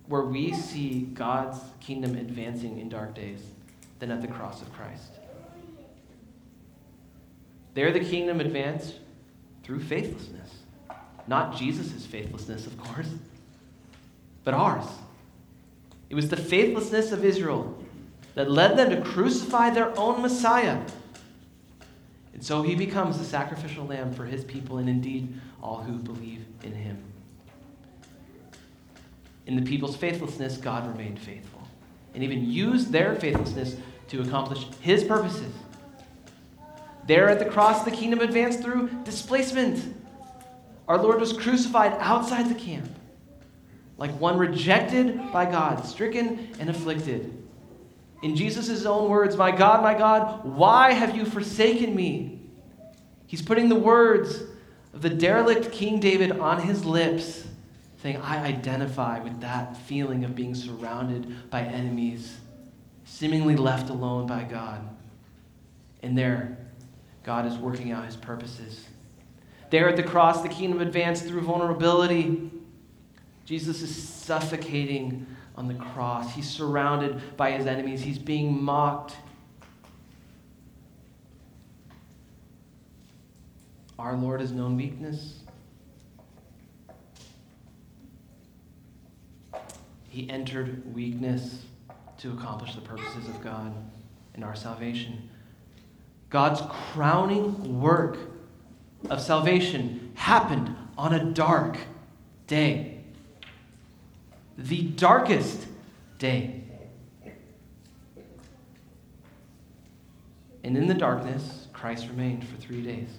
where 0.07 0.23
we 0.23 0.53
see 0.53 1.01
God's 1.13 1.59
kingdom 1.81 2.15
advancing 2.15 2.79
in 2.79 2.87
dark 2.87 3.13
days 3.13 3.41
than 3.99 4.11
at 4.11 4.21
the 4.21 4.27
cross 4.27 4.61
of 4.61 4.71
Christ. 4.71 5.11
There, 7.73 7.91
the 7.91 7.99
kingdom 7.99 8.39
advanced 8.39 8.95
through 9.63 9.81
faithlessness. 9.81 10.49
not 11.27 11.57
Jesus' 11.57 12.05
faithlessness, 12.05 12.65
of 12.65 12.77
course, 12.77 13.09
but 14.43 14.53
ours. 14.53 14.85
It 16.09 16.15
was 16.15 16.29
the 16.29 16.37
faithlessness 16.37 17.11
of 17.11 17.25
Israel 17.25 17.77
that 18.37 18.51
led 18.51 18.77
them 18.77 18.91
to 18.91 19.01
crucify 19.01 19.71
their 19.71 19.99
own 19.99 20.21
Messiah. 20.21 20.79
And 22.33 22.45
so 22.45 22.61
he 22.61 22.75
becomes 22.75 23.17
the 23.17 23.23
sacrificial 23.23 23.87
lamb 23.87 24.13
for 24.13 24.25
his 24.25 24.43
people 24.43 24.77
and 24.77 24.87
indeed 24.87 25.33
all 25.59 25.79
who 25.81 25.93
believe 25.93 26.45
in 26.61 26.71
him. 26.71 27.03
In 29.47 29.55
the 29.55 29.63
people's 29.63 29.95
faithlessness, 29.95 30.57
God 30.57 30.87
remained 30.87 31.17
faithful 31.17 31.67
and 32.13 32.23
even 32.23 32.47
used 32.47 32.91
their 32.91 33.15
faithlessness 33.15 33.75
to 34.09 34.21
accomplish 34.21 34.67
his 34.81 35.03
purposes. 35.03 35.51
There 37.07 37.29
at 37.29 37.39
the 37.39 37.45
cross, 37.45 37.83
the 37.83 37.89
kingdom 37.89 38.19
advanced 38.19 38.61
through 38.61 38.91
displacement. 39.03 39.95
Our 40.87 41.01
Lord 41.01 41.19
was 41.19 41.33
crucified 41.33 41.93
outside 41.93 42.49
the 42.49 42.59
camp, 42.59 42.91
like 43.97 44.11
one 44.19 44.37
rejected 44.37 45.31
by 45.33 45.49
God, 45.49 45.87
stricken 45.87 46.49
and 46.59 46.69
afflicted. 46.69 47.36
In 48.21 48.35
Jesus' 48.35 48.85
own 48.85 49.09
words, 49.09 49.37
My 49.37 49.51
God, 49.51 49.83
my 49.83 49.93
God, 49.93 50.43
why 50.43 50.93
have 50.93 51.15
you 51.15 51.25
forsaken 51.25 51.95
me? 51.95 52.41
He's 53.27 53.41
putting 53.41 53.69
the 53.69 53.75
words 53.75 54.43
of 54.93 55.01
the 55.01 55.09
derelict 55.09 55.71
King 55.71 55.99
David 55.99 56.31
on 56.31 56.61
his 56.61 56.85
lips, 56.85 57.45
saying, 58.01 58.17
I 58.17 58.43
identify 58.43 59.19
with 59.19 59.41
that 59.41 59.77
feeling 59.77 60.23
of 60.23 60.35
being 60.35 60.55
surrounded 60.55 61.49
by 61.49 61.61
enemies, 61.61 62.37
seemingly 63.05 63.55
left 63.55 63.89
alone 63.89 64.25
by 64.25 64.43
God. 64.43 64.87
And 66.01 66.17
there, 66.17 66.57
God 67.23 67.45
is 67.45 67.57
working 67.57 67.91
out 67.91 68.05
his 68.05 68.15
purposes. 68.15 68.87
There 69.69 69.89
at 69.89 69.97
the 69.97 70.03
cross, 70.03 70.41
the 70.41 70.49
kingdom 70.49 70.79
advanced 70.79 71.25
through 71.25 71.41
vulnerability. 71.41 72.49
Jesus 73.45 73.81
is 73.81 73.95
suffocating 73.95 75.27
on 75.57 75.67
the 75.67 75.73
cross. 75.73 76.33
He's 76.33 76.47
surrounded 76.47 77.35
by 77.35 77.51
his 77.51 77.65
enemies. 77.65 78.01
He's 78.01 78.19
being 78.19 78.63
mocked. 78.63 79.17
Our 83.97 84.15
Lord 84.15 84.39
has 84.39 84.51
known 84.51 84.77
weakness. 84.77 85.39
He 90.07 90.29
entered 90.29 90.93
weakness 90.93 91.63
to 92.19 92.31
accomplish 92.31 92.75
the 92.75 92.81
purposes 92.81 93.27
of 93.27 93.43
God 93.43 93.73
in 94.35 94.43
our 94.43 94.55
salvation. 94.55 95.29
God's 96.29 96.61
crowning 96.69 97.79
work 97.79 98.17
of 99.09 99.19
salvation 99.21 100.11
happened 100.15 100.75
on 100.97 101.13
a 101.13 101.23
dark 101.23 101.77
day. 102.45 102.96
The 104.57 104.81
darkest 104.81 105.67
day. 106.17 106.63
And 110.63 110.75
in 110.75 110.87
the 110.87 110.93
darkness, 110.93 111.67
Christ 111.71 112.07
remained 112.07 112.45
for 112.45 112.57
three 112.57 112.81
days. 112.81 113.09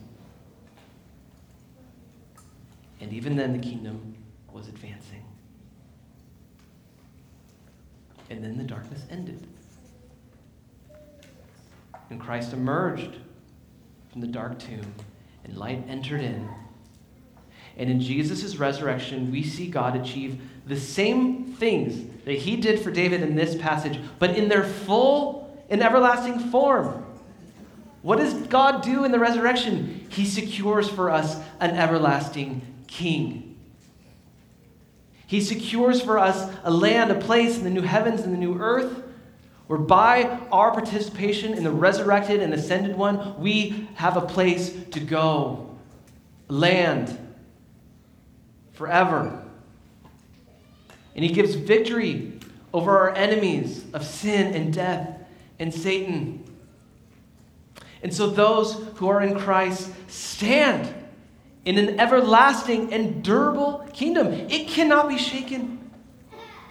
And 3.00 3.12
even 3.12 3.36
then, 3.36 3.52
the 3.52 3.58
kingdom 3.58 4.16
was 4.52 4.68
advancing. 4.68 5.24
And 8.28 8.44
then 8.44 8.58
the 8.58 8.64
darkness 8.64 9.02
ended. 9.08 9.46
And 12.10 12.20
Christ 12.20 12.52
emerged 12.52 13.16
from 14.10 14.20
the 14.20 14.26
dark 14.26 14.58
tomb, 14.58 14.94
and 15.44 15.56
light 15.56 15.84
entered 15.88 16.20
in. 16.20 16.48
And 17.76 17.88
in 17.88 18.00
Jesus' 18.00 18.56
resurrection, 18.56 19.30
we 19.30 19.42
see 19.44 19.68
God 19.68 19.94
achieve 19.94 20.40
the 20.68 20.78
same 20.78 21.54
things 21.54 22.24
that 22.24 22.38
he 22.38 22.56
did 22.56 22.80
for 22.80 22.90
David 22.90 23.22
in 23.22 23.34
this 23.34 23.56
passage, 23.56 23.98
but 24.18 24.36
in 24.36 24.48
their 24.48 24.64
full 24.64 25.64
and 25.68 25.82
everlasting 25.82 26.38
form. 26.50 27.04
What 28.02 28.18
does 28.18 28.34
God 28.34 28.82
do 28.82 29.04
in 29.04 29.12
the 29.12 29.18
resurrection? 29.18 30.06
He 30.10 30.24
secures 30.24 30.88
for 30.88 31.10
us 31.10 31.36
an 31.58 31.70
everlasting 31.72 32.62
king. 32.86 33.56
He 35.26 35.40
secures 35.40 36.00
for 36.00 36.18
us 36.18 36.54
a 36.64 36.70
land, 36.70 37.10
a 37.10 37.14
place 37.14 37.58
in 37.58 37.64
the 37.64 37.70
new 37.70 37.82
heavens 37.82 38.20
and 38.20 38.32
the 38.32 38.38
new 38.38 38.58
earth 38.58 39.02
where 39.68 39.78
by 39.78 40.24
our 40.50 40.72
participation 40.72 41.52
in 41.52 41.62
the 41.62 41.70
resurrected 41.70 42.40
and 42.40 42.54
ascended 42.54 42.96
one, 42.96 43.38
we 43.38 43.86
have 43.94 44.16
a 44.16 44.22
place 44.22 44.74
to 44.92 45.00
go, 45.00 45.76
land 46.48 47.16
forever. 48.72 49.44
And 51.18 51.24
he 51.24 51.32
gives 51.32 51.56
victory 51.56 52.32
over 52.72 52.96
our 52.96 53.12
enemies 53.12 53.84
of 53.92 54.04
sin 54.04 54.54
and 54.54 54.72
death 54.72 55.18
and 55.58 55.74
Satan. 55.74 56.44
And 58.04 58.14
so 58.14 58.30
those 58.30 58.74
who 58.94 59.08
are 59.08 59.20
in 59.20 59.36
Christ 59.36 59.90
stand 60.06 60.94
in 61.64 61.76
an 61.76 61.98
everlasting 61.98 62.92
and 62.92 63.24
durable 63.24 63.84
kingdom. 63.92 64.28
It 64.28 64.68
cannot 64.68 65.08
be 65.08 65.18
shaken, 65.18 65.90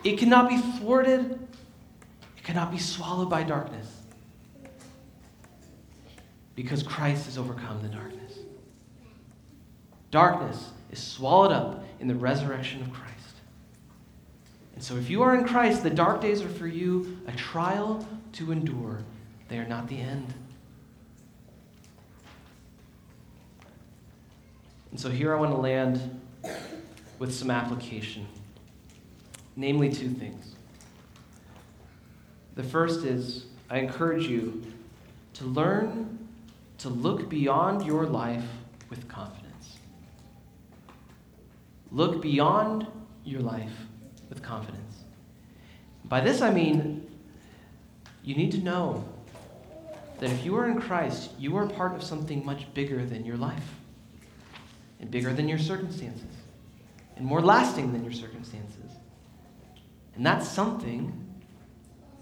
it 0.06 0.18
cannot 0.18 0.48
be 0.48 0.60
thwarted, 0.60 1.46
it 2.38 2.44
cannot 2.46 2.72
be 2.72 2.78
swallowed 2.78 3.30
by 3.30 3.44
darkness 3.44 3.98
because 6.56 6.84
Christ 6.84 7.26
has 7.26 7.38
overcome 7.38 7.82
the 7.82 7.90
darkness. 7.90 8.40
Darkness 10.10 10.70
is 10.90 11.04
swallowed 11.04 11.52
up 11.52 11.84
in 12.00 12.08
the 12.08 12.16
resurrection 12.16 12.82
of 12.82 12.94
Christ. 12.94 13.17
And 14.78 14.84
so, 14.84 14.96
if 14.96 15.10
you 15.10 15.24
are 15.24 15.34
in 15.34 15.44
Christ, 15.44 15.82
the 15.82 15.90
dark 15.90 16.22
days 16.22 16.44
are 16.44 16.50
for 16.50 16.68
you 16.68 17.18
a 17.26 17.32
trial 17.32 18.08
to 18.34 18.52
endure, 18.52 19.00
they 19.48 19.58
are 19.58 19.66
not 19.66 19.88
the 19.88 20.00
end. 20.00 20.32
And 24.92 25.00
so, 25.00 25.10
here 25.10 25.36
I 25.36 25.40
want 25.40 25.50
to 25.50 25.58
land 25.58 26.22
with 27.18 27.34
some 27.34 27.50
application, 27.50 28.28
namely, 29.56 29.92
two 29.92 30.10
things. 30.10 30.54
The 32.54 32.64
first 32.64 33.04
is 33.04 33.48
I 33.72 33.80
encourage 33.80 34.28
you 34.28 34.62
to 35.34 35.46
learn 35.46 36.20
to 36.78 36.90
look 36.90 37.30
beyond 37.30 37.84
your 37.84 38.06
life 38.06 38.46
with 38.92 39.08
confidence. 39.08 39.80
Look 41.92 42.22
beyond 42.22 42.86
your 43.26 43.42
life 43.42 43.87
with 44.30 44.44
confidence. 44.44 45.04
By 46.06 46.22
this 46.22 46.42
I 46.42 46.52
mean 46.52 47.08
you 48.24 48.36
need 48.36 48.52
to 48.52 48.58
know 48.58 49.08
that 50.20 50.30
if 50.30 50.44
you 50.44 50.58
are 50.58 50.68
in 50.68 50.82
Christ, 50.82 51.32
you 51.40 51.56
are 51.58 51.68
part 51.68 51.94
of 51.96 52.04
something 52.04 52.46
much 52.46 52.74
bigger 52.74 53.06
than 53.06 53.26
your 53.26 53.38
life, 53.38 53.76
and 55.00 55.10
bigger 55.10 55.32
than 55.32 55.48
your 55.48 55.60
circumstances, 55.60 56.26
and 57.16 57.26
more 57.26 57.42
lasting 57.42 57.94
than 57.94 58.04
your 58.04 58.14
circumstances. 58.14 58.92
And 60.16 60.26
that's 60.26 60.48
something 60.48 61.24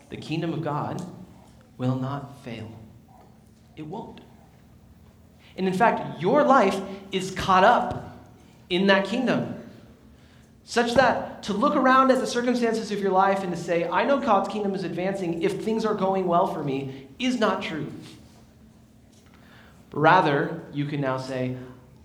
the 0.09 0.17
kingdom 0.17 0.53
of 0.53 0.61
God 0.61 1.01
will 1.77 1.95
not 1.95 2.43
fail. 2.43 2.69
It 3.75 3.87
won't. 3.87 4.21
And 5.57 5.67
in 5.67 5.73
fact, 5.73 6.21
your 6.21 6.43
life 6.43 6.79
is 7.11 7.31
caught 7.31 7.63
up 7.63 8.17
in 8.69 8.87
that 8.87 9.05
kingdom. 9.05 9.54
Such 10.65 10.95
that 10.95 11.43
to 11.43 11.53
look 11.53 11.75
around 11.75 12.11
at 12.11 12.19
the 12.19 12.27
circumstances 12.27 12.91
of 12.91 12.99
your 12.99 13.11
life 13.11 13.43
and 13.43 13.53
to 13.53 13.57
say, 13.57 13.87
I 13.87 14.03
know 14.03 14.19
God's 14.19 14.49
kingdom 14.49 14.73
is 14.73 14.83
advancing 14.83 15.43
if 15.43 15.63
things 15.63 15.85
are 15.85 15.93
going 15.93 16.27
well 16.27 16.47
for 16.47 16.63
me, 16.63 17.07
is 17.19 17.39
not 17.39 17.61
true. 17.61 17.91
Rather, 19.93 20.63
you 20.73 20.85
can 20.85 20.99
now 20.99 21.17
say, 21.17 21.55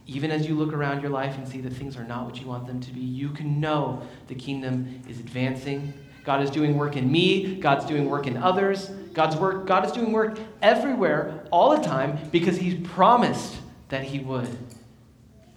even 0.06 0.30
as 0.30 0.46
you 0.46 0.54
look 0.54 0.72
around 0.72 1.00
your 1.00 1.10
life 1.10 1.36
and 1.36 1.48
see 1.48 1.60
that 1.62 1.72
things 1.72 1.96
are 1.96 2.04
not 2.04 2.26
what 2.26 2.40
you 2.40 2.46
want 2.46 2.66
them 2.66 2.80
to 2.80 2.92
be, 2.92 3.00
you 3.00 3.30
can 3.30 3.60
know 3.60 4.02
the 4.28 4.34
kingdom 4.34 5.02
is 5.08 5.18
advancing 5.18 5.92
God 6.24 6.42
is 6.42 6.50
doing 6.50 6.76
work 6.76 6.96
in 6.96 7.10
me, 7.10 7.56
God's 7.56 7.84
doing 7.86 8.08
work 8.08 8.26
in 8.26 8.36
others. 8.36 8.90
God's 9.12 9.36
work, 9.36 9.66
God 9.66 9.84
is 9.84 9.92
doing 9.92 10.12
work 10.12 10.38
everywhere, 10.62 11.44
all 11.50 11.76
the 11.76 11.82
time, 11.82 12.18
because 12.30 12.58
He's 12.58 12.86
promised 12.88 13.56
that 13.88 14.04
He 14.04 14.20
would. 14.20 14.48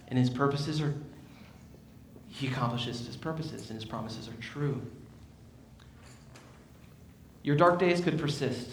And 0.08 0.18
His 0.18 0.30
purposes 0.30 0.80
are, 0.80 0.94
He 2.34 2.48
accomplishes 2.48 3.06
His 3.06 3.16
purposes, 3.16 3.70
and 3.70 3.80
His 3.80 3.84
promises 3.84 4.28
are 4.28 4.42
true. 4.42 4.82
Your 7.42 7.54
dark 7.56 7.78
days 7.78 8.00
could 8.00 8.18
persist 8.18 8.70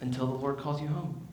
until 0.00 0.26
the 0.26 0.34
Lord 0.34 0.58
calls 0.58 0.80
you 0.80 0.88
home. 0.88 1.26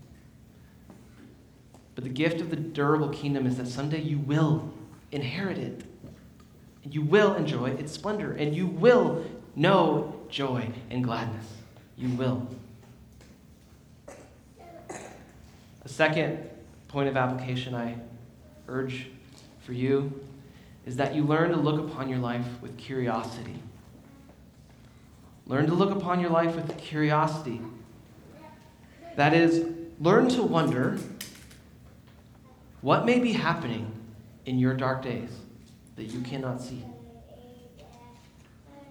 But 1.96 2.04
the 2.04 2.10
gift 2.10 2.40
of 2.40 2.50
the 2.50 2.56
durable 2.56 3.10
kingdom 3.10 3.48
is 3.48 3.58
that 3.58 3.68
someday 3.68 4.02
you 4.02 4.20
will 4.20 4.72
inherit 5.12 5.58
it 5.58 5.84
and 6.84 6.94
you 6.94 7.02
will 7.02 7.34
enjoy 7.34 7.72
its 7.72 7.92
splendor, 7.92 8.34
and 8.34 8.56
you 8.56 8.68
will 8.68 9.26
know 9.56 10.14
joy 10.30 10.70
and 10.92 11.04
gladness. 11.04 11.48
You 11.98 12.10
will. 12.10 12.48
A 15.84 15.90
second 15.90 16.48
point 16.88 17.10
of 17.10 17.18
application 17.18 17.74
I 17.74 17.96
urge 18.68 19.08
for 19.62 19.74
you 19.74 20.14
is 20.86 20.96
that 20.98 21.16
you 21.16 21.24
learn 21.24 21.50
to 21.50 21.58
look 21.58 21.80
upon 21.80 22.10
your 22.10 22.20
life 22.20 22.46
with 22.62 22.78
curiosity. 22.78 23.62
Learn 25.48 25.66
to 25.68 25.74
look 25.74 25.92
upon 25.92 26.20
your 26.20 26.30
life 26.30 26.56
with 26.56 26.78
curiosity. 26.78 27.62
That 29.16 29.34
is, 29.34 29.66
learn 30.00 30.30
to 30.30 30.44
wonder 30.44 30.98
what 32.82 33.06
may 33.06 33.20
be 33.20 33.34
happening 33.34 33.92
in 34.46 34.60
your 34.60 34.74
dark 34.74 35.02
days 35.02 35.30
that 35.96 36.06
you 36.06 36.22
cannot 36.22 36.62
see. 36.62 36.84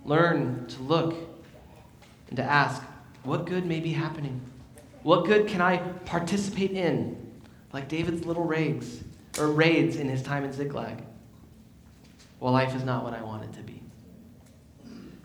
Learn 0.05 0.67
to 0.67 0.83
look 0.83 1.15
and 2.29 2.37
to 2.37 2.43
ask, 2.43 2.83
what 3.23 3.47
good 3.47 3.67
may 3.67 3.81
be 3.81 3.93
happening? 3.93 4.41
What 5.03 5.27
good 5.27 5.47
can 5.47 5.61
I 5.61 5.79
participate 5.79 6.73
in? 6.73 7.21
Like 7.73 7.89
David's 7.89 8.25
little 8.25 8.45
raids 8.45 9.03
or 9.39 9.49
raids 9.49 9.97
in 9.97 10.09
his 10.09 10.23
time 10.23 10.45
in 10.45 10.53
Ziklag. 10.53 11.03
Well, 12.41 12.53
life 12.53 12.75
is 12.75 12.85
not 12.85 13.05
what 13.05 13.15
I 13.15 13.23
want 13.23 13.45
it 13.45 13.53
to 13.55 13.63
be. 13.63 13.81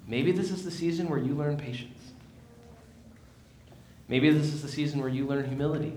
Maybe 0.08 0.32
this 0.32 0.52
is 0.52 0.63
the 0.63 0.72
season 0.72 1.10
where 1.10 1.19
you 1.19 1.36
learn 1.36 1.58
patience. 1.58 2.12
Maybe 4.08 4.32
this 4.32 4.48
is 4.48 4.62
the 4.62 4.67
season 4.67 5.00
where 5.02 5.10
you 5.10 5.28
learn 5.28 5.45
humility. 5.45 5.93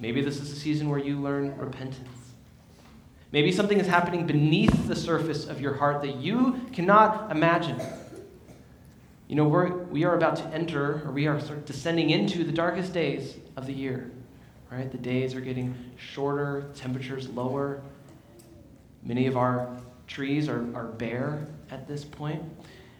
Maybe 0.00 0.20
this 0.20 0.40
is 0.40 0.50
the 0.50 0.58
season 0.58 0.88
where 0.88 0.98
you 0.98 1.20
learn 1.20 1.56
repentance. 1.56 2.08
Maybe 3.30 3.52
something 3.52 3.78
is 3.78 3.86
happening 3.86 4.26
beneath 4.26 4.86
the 4.86 4.96
surface 4.96 5.46
of 5.46 5.60
your 5.60 5.74
heart 5.74 6.02
that 6.02 6.16
you 6.16 6.60
cannot 6.72 7.30
imagine. 7.30 7.80
You 9.28 9.36
know, 9.36 9.48
we're, 9.48 9.76
we 9.84 10.04
are 10.04 10.14
about 10.14 10.36
to 10.36 10.44
enter, 10.48 11.02
or 11.04 11.10
we 11.10 11.26
are 11.26 11.40
sort 11.40 11.58
of 11.58 11.64
descending 11.64 12.10
into 12.10 12.44
the 12.44 12.52
darkest 12.52 12.92
days 12.92 13.36
of 13.56 13.66
the 13.66 13.72
year, 13.72 14.10
right? 14.70 14.90
The 14.90 14.98
days 14.98 15.34
are 15.34 15.40
getting 15.40 15.74
shorter, 15.96 16.70
temperatures 16.74 17.28
lower. 17.28 17.80
Many 19.04 19.26
of 19.26 19.36
our 19.36 19.68
trees 20.06 20.48
are, 20.48 20.64
are 20.74 20.86
bare 20.86 21.46
at 21.70 21.86
this 21.86 22.04
point. 22.04 22.42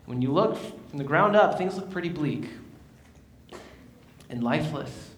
When 0.07 0.21
you 0.21 0.33
look 0.33 0.57
from 0.90 0.99
the 0.99 1.05
ground 1.05 1.35
up, 1.35 1.57
things 1.57 1.77
look 1.77 1.90
pretty 1.90 2.11
bleak 2.11 2.49
and 4.29 4.45
lifeless 4.45 5.11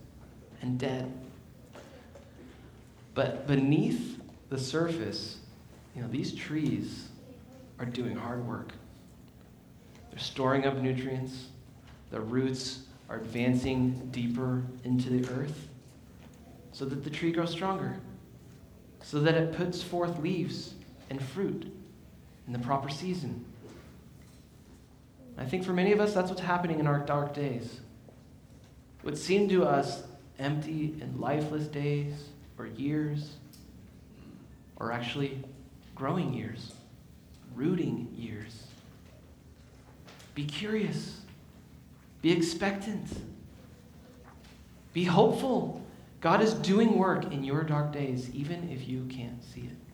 and 0.63 0.79
dead. 0.79 1.13
But 3.15 3.47
beneath 3.47 4.21
the 4.49 4.59
surface, 4.59 5.39
you 5.95 6.03
know, 6.03 6.09
these 6.09 6.35
trees 6.35 7.09
are 7.79 7.87
doing 7.87 8.17
hard 8.17 8.47
work. 8.47 8.73
They're 10.11 10.19
storing 10.19 10.67
up 10.67 10.77
nutrients. 10.77 11.47
The 12.11 12.21
roots 12.21 12.83
are 13.09 13.17
advancing 13.17 14.09
deeper 14.13 14.63
into 14.85 15.11
the 15.11 15.29
earth 15.35 15.69
so 16.73 16.85
that 16.85 17.03
the 17.03 17.11
tree 17.11 17.33
grows 17.33 17.51
stronger, 17.51 17.99
so 19.03 19.21
that 19.21 19.35
it 19.35 19.53
puts 19.57 19.83
forth 19.83 20.19
leaves 20.19 20.75
and 21.11 21.23
fruit 21.23 21.73
in 22.47 22.53
the 22.53 22.59
proper 22.59 22.89
season. 22.89 23.45
I 25.39 25.45
think 25.45 25.65
for 25.65 25.73
many 25.73 25.93
of 25.93 26.01
us, 26.01 26.15
that's 26.15 26.31
what's 26.31 26.43
happening 26.43 26.81
in 26.81 26.87
our 26.87 26.99
dark 26.99 27.35
days. 27.35 27.81
What 29.03 29.19
seem 29.19 29.49
to 29.51 29.65
us 29.65 30.03
empty 30.39 30.97
and 31.01 31.21
lifeless 31.21 31.67
days 31.67 32.29
or 32.59 32.67
years 32.67 33.35
are 34.79 34.93
actually 34.93 35.39
growing 35.95 36.33
years, 36.35 36.73
rooting 37.55 38.09
years. 38.17 38.67
Be 40.35 40.45
curious. 40.45 41.21
Be 42.23 42.33
expectant. 42.33 43.09
Be 44.93 45.05
hopeful. 45.05 45.83
God 46.21 46.43
is 46.43 46.55
doing 46.55 46.99
work 46.99 47.33
in 47.33 47.45
your 47.45 47.63
dark 47.63 47.93
days, 47.93 48.31
even 48.31 48.69
if 48.71 48.89
you 48.89 49.07
can't 49.09 49.43
see 49.45 49.63
it. 49.63 49.86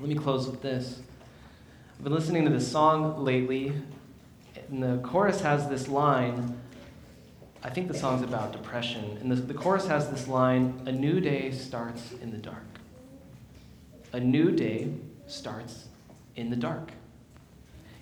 Let 0.00 0.08
me 0.08 0.14
close 0.14 0.46
with 0.46 0.62
this. 0.62 1.00
I've 1.96 2.04
been 2.04 2.12
listening 2.12 2.44
to 2.44 2.52
this 2.52 2.70
song 2.70 3.24
lately, 3.24 3.72
and 4.68 4.80
the 4.80 4.98
chorus 4.98 5.40
has 5.40 5.68
this 5.68 5.88
line. 5.88 6.56
I 7.64 7.70
think 7.70 7.88
the 7.88 7.98
song's 7.98 8.22
about 8.22 8.52
depression, 8.52 9.18
and 9.20 9.28
the, 9.28 9.34
the 9.34 9.54
chorus 9.54 9.88
has 9.88 10.08
this 10.08 10.28
line 10.28 10.80
A 10.86 10.92
new 10.92 11.18
day 11.18 11.50
starts 11.50 12.12
in 12.22 12.30
the 12.30 12.36
dark. 12.36 12.62
A 14.12 14.20
new 14.20 14.52
day 14.52 14.94
starts 15.26 15.86
in 16.36 16.50
the 16.50 16.56
dark. 16.56 16.92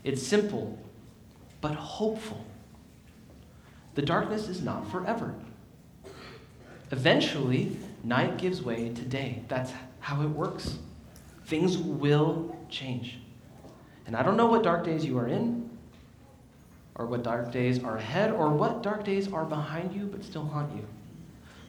It's 0.04 0.22
simple, 0.22 0.78
but 1.62 1.76
hopeful. 1.76 2.44
The 3.94 4.02
darkness 4.02 4.48
is 4.48 4.61
not 4.61 4.90
forever. 4.90 5.35
Eventually, 6.90 7.78
night 8.04 8.37
gives 8.37 8.61
way 8.61 8.90
to 8.90 9.02
day. 9.02 9.44
That's 9.48 9.72
how 10.00 10.20
it 10.20 10.28
works. 10.28 10.76
Things 11.46 11.78
will 11.78 12.56
change. 12.68 13.18
And 14.06 14.16
I 14.16 14.22
don't 14.22 14.37
know 14.37 14.46
what 14.46 14.62
dark 14.62 14.85
days 14.85 15.04
you 15.04 15.18
are 15.18 15.28
in, 15.28 15.70
or 16.96 17.06
what 17.06 17.22
dark 17.22 17.52
days 17.52 17.82
are 17.82 17.96
ahead, 17.96 18.32
or 18.32 18.50
what 18.50 18.82
dark 18.82 19.04
days 19.04 19.32
are 19.32 19.44
behind 19.44 19.94
you 19.94 20.06
but 20.06 20.24
still 20.24 20.44
haunt 20.44 20.74
you. 20.74 20.85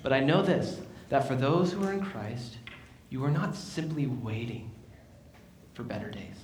But 0.04 0.14
I 0.14 0.20
know 0.20 0.42
this 0.42 0.80
that 1.10 1.28
for 1.28 1.36
those 1.36 1.72
who 1.72 1.84
are 1.86 1.94
in 1.94 2.04
Christ, 2.04 2.58
you 3.10 3.24
are 3.24 3.32
not 3.32 3.56
simply 3.56 4.08
waiting 4.08 4.72
for 5.74 5.84
better 5.84 6.10
days. 6.10 6.36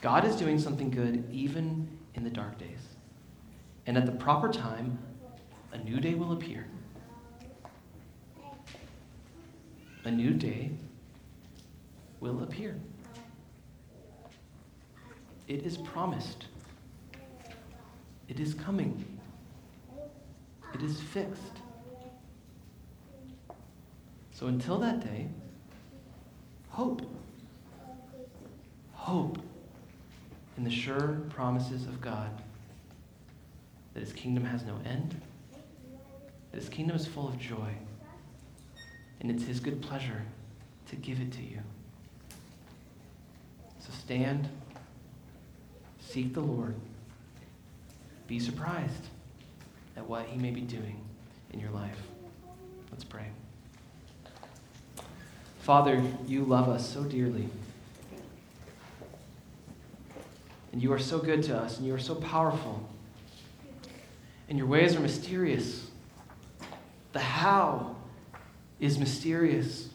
God 0.00 0.24
is 0.24 0.36
doing 0.36 0.58
something 0.58 0.90
good 0.90 1.28
even 1.30 1.88
in 2.14 2.24
the 2.24 2.30
dark 2.30 2.56
days. 2.56 2.80
And 3.86 3.98
at 3.98 4.06
the 4.06 4.12
proper 4.12 4.48
time, 4.48 4.98
a 5.72 5.78
new 5.78 5.98
day 5.98 6.14
will 6.14 6.32
appear. 6.32 6.66
A 10.04 10.10
new 10.10 10.30
day 10.30 10.70
will 12.20 12.42
appear. 12.42 12.76
It 15.46 15.64
is 15.64 15.76
promised. 15.78 16.46
It 18.28 18.38
is 18.40 18.54
coming. 18.54 19.18
It 20.74 20.82
is 20.82 21.00
fixed. 21.00 21.62
So 24.32 24.46
until 24.46 24.78
that 24.78 25.00
day, 25.00 25.28
hope. 26.68 27.02
Hope 28.92 29.38
in 30.58 30.64
the 30.64 30.70
sure 30.70 31.20
promises 31.30 31.86
of 31.86 32.00
God 32.00 32.30
that 33.94 34.00
his 34.00 34.12
kingdom 34.12 34.44
has 34.44 34.64
no 34.64 34.76
end, 34.84 35.20
that 36.52 36.60
his 36.60 36.68
kingdom 36.68 36.94
is 36.94 37.06
full 37.06 37.26
of 37.26 37.38
joy, 37.38 37.72
and 39.20 39.30
it's 39.30 39.44
his 39.44 39.60
good 39.60 39.80
pleasure 39.80 40.22
to 40.88 40.96
give 40.96 41.20
it 41.20 41.32
to 41.32 41.42
you. 41.42 41.60
So 43.88 43.94
stand, 44.00 44.48
seek 46.00 46.34
the 46.34 46.40
Lord, 46.40 46.74
be 48.26 48.38
surprised 48.38 49.08
at 49.96 50.06
what 50.06 50.26
he 50.26 50.38
may 50.38 50.50
be 50.50 50.60
doing 50.60 51.00
in 51.52 51.60
your 51.60 51.70
life. 51.70 51.98
Let's 52.90 53.04
pray. 53.04 53.26
Father, 55.60 56.02
you 56.26 56.44
love 56.44 56.68
us 56.68 56.86
so 56.86 57.02
dearly. 57.04 57.48
And 60.72 60.82
you 60.82 60.92
are 60.92 60.98
so 60.98 61.18
good 61.18 61.42
to 61.44 61.56
us, 61.56 61.78
and 61.78 61.86
you 61.86 61.94
are 61.94 61.98
so 61.98 62.14
powerful. 62.14 62.86
And 64.48 64.58
your 64.58 64.66
ways 64.66 64.96
are 64.96 65.00
mysterious. 65.00 65.86
The 67.12 67.20
how 67.20 67.96
is 68.80 68.98
mysterious. 68.98 69.88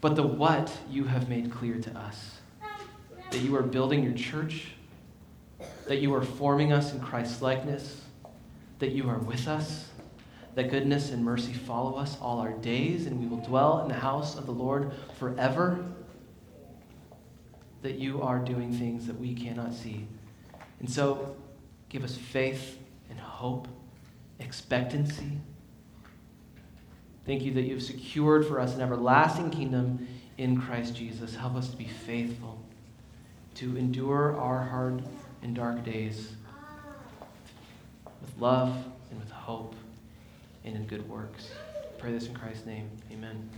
But 0.00 0.16
the 0.16 0.22
what 0.22 0.72
you 0.90 1.04
have 1.04 1.28
made 1.28 1.52
clear 1.52 1.78
to 1.78 1.98
us 1.98 2.36
that 3.30 3.40
you 3.40 3.54
are 3.56 3.62
building 3.62 4.02
your 4.02 4.14
church, 4.14 4.68
that 5.86 5.98
you 5.98 6.14
are 6.14 6.22
forming 6.22 6.72
us 6.72 6.92
in 6.92 7.00
Christ's 7.00 7.42
likeness, 7.42 8.02
that 8.78 8.92
you 8.92 9.08
are 9.08 9.18
with 9.18 9.48
us, 9.48 9.88
that 10.54 10.70
goodness 10.70 11.10
and 11.10 11.24
mercy 11.24 11.52
follow 11.52 11.96
us 11.96 12.16
all 12.20 12.40
our 12.40 12.52
days, 12.52 13.06
and 13.06 13.20
we 13.20 13.26
will 13.26 13.44
dwell 13.44 13.80
in 13.82 13.88
the 13.88 13.94
house 13.94 14.36
of 14.36 14.46
the 14.46 14.52
Lord 14.52 14.92
forever 15.18 15.84
that 17.82 17.98
you 17.98 18.22
are 18.22 18.38
doing 18.38 18.72
things 18.72 19.06
that 19.06 19.18
we 19.18 19.34
cannot 19.34 19.72
see. 19.72 20.06
And 20.80 20.90
so, 20.90 21.36
give 21.88 22.04
us 22.04 22.16
faith 22.16 22.78
and 23.10 23.20
hope, 23.20 23.68
expectancy. 24.40 25.38
Thank 27.26 27.42
you 27.42 27.52
that 27.54 27.62
you've 27.62 27.82
secured 27.82 28.46
for 28.46 28.60
us 28.60 28.74
an 28.74 28.80
everlasting 28.80 29.50
kingdom 29.50 30.06
in 30.38 30.60
Christ 30.60 30.94
Jesus. 30.94 31.34
Help 31.34 31.56
us 31.56 31.68
to 31.68 31.76
be 31.76 31.86
faithful, 31.86 32.64
to 33.56 33.76
endure 33.76 34.38
our 34.38 34.62
hard 34.62 35.02
and 35.42 35.54
dark 35.54 35.82
days 35.84 36.32
with 38.20 38.38
love 38.38 38.76
and 39.10 39.18
with 39.18 39.30
hope 39.30 39.74
and 40.64 40.76
in 40.76 40.86
good 40.86 41.08
works. 41.08 41.50
I 41.74 42.00
pray 42.00 42.12
this 42.12 42.26
in 42.26 42.34
Christ's 42.34 42.66
name. 42.66 42.90
Amen. 43.10 43.48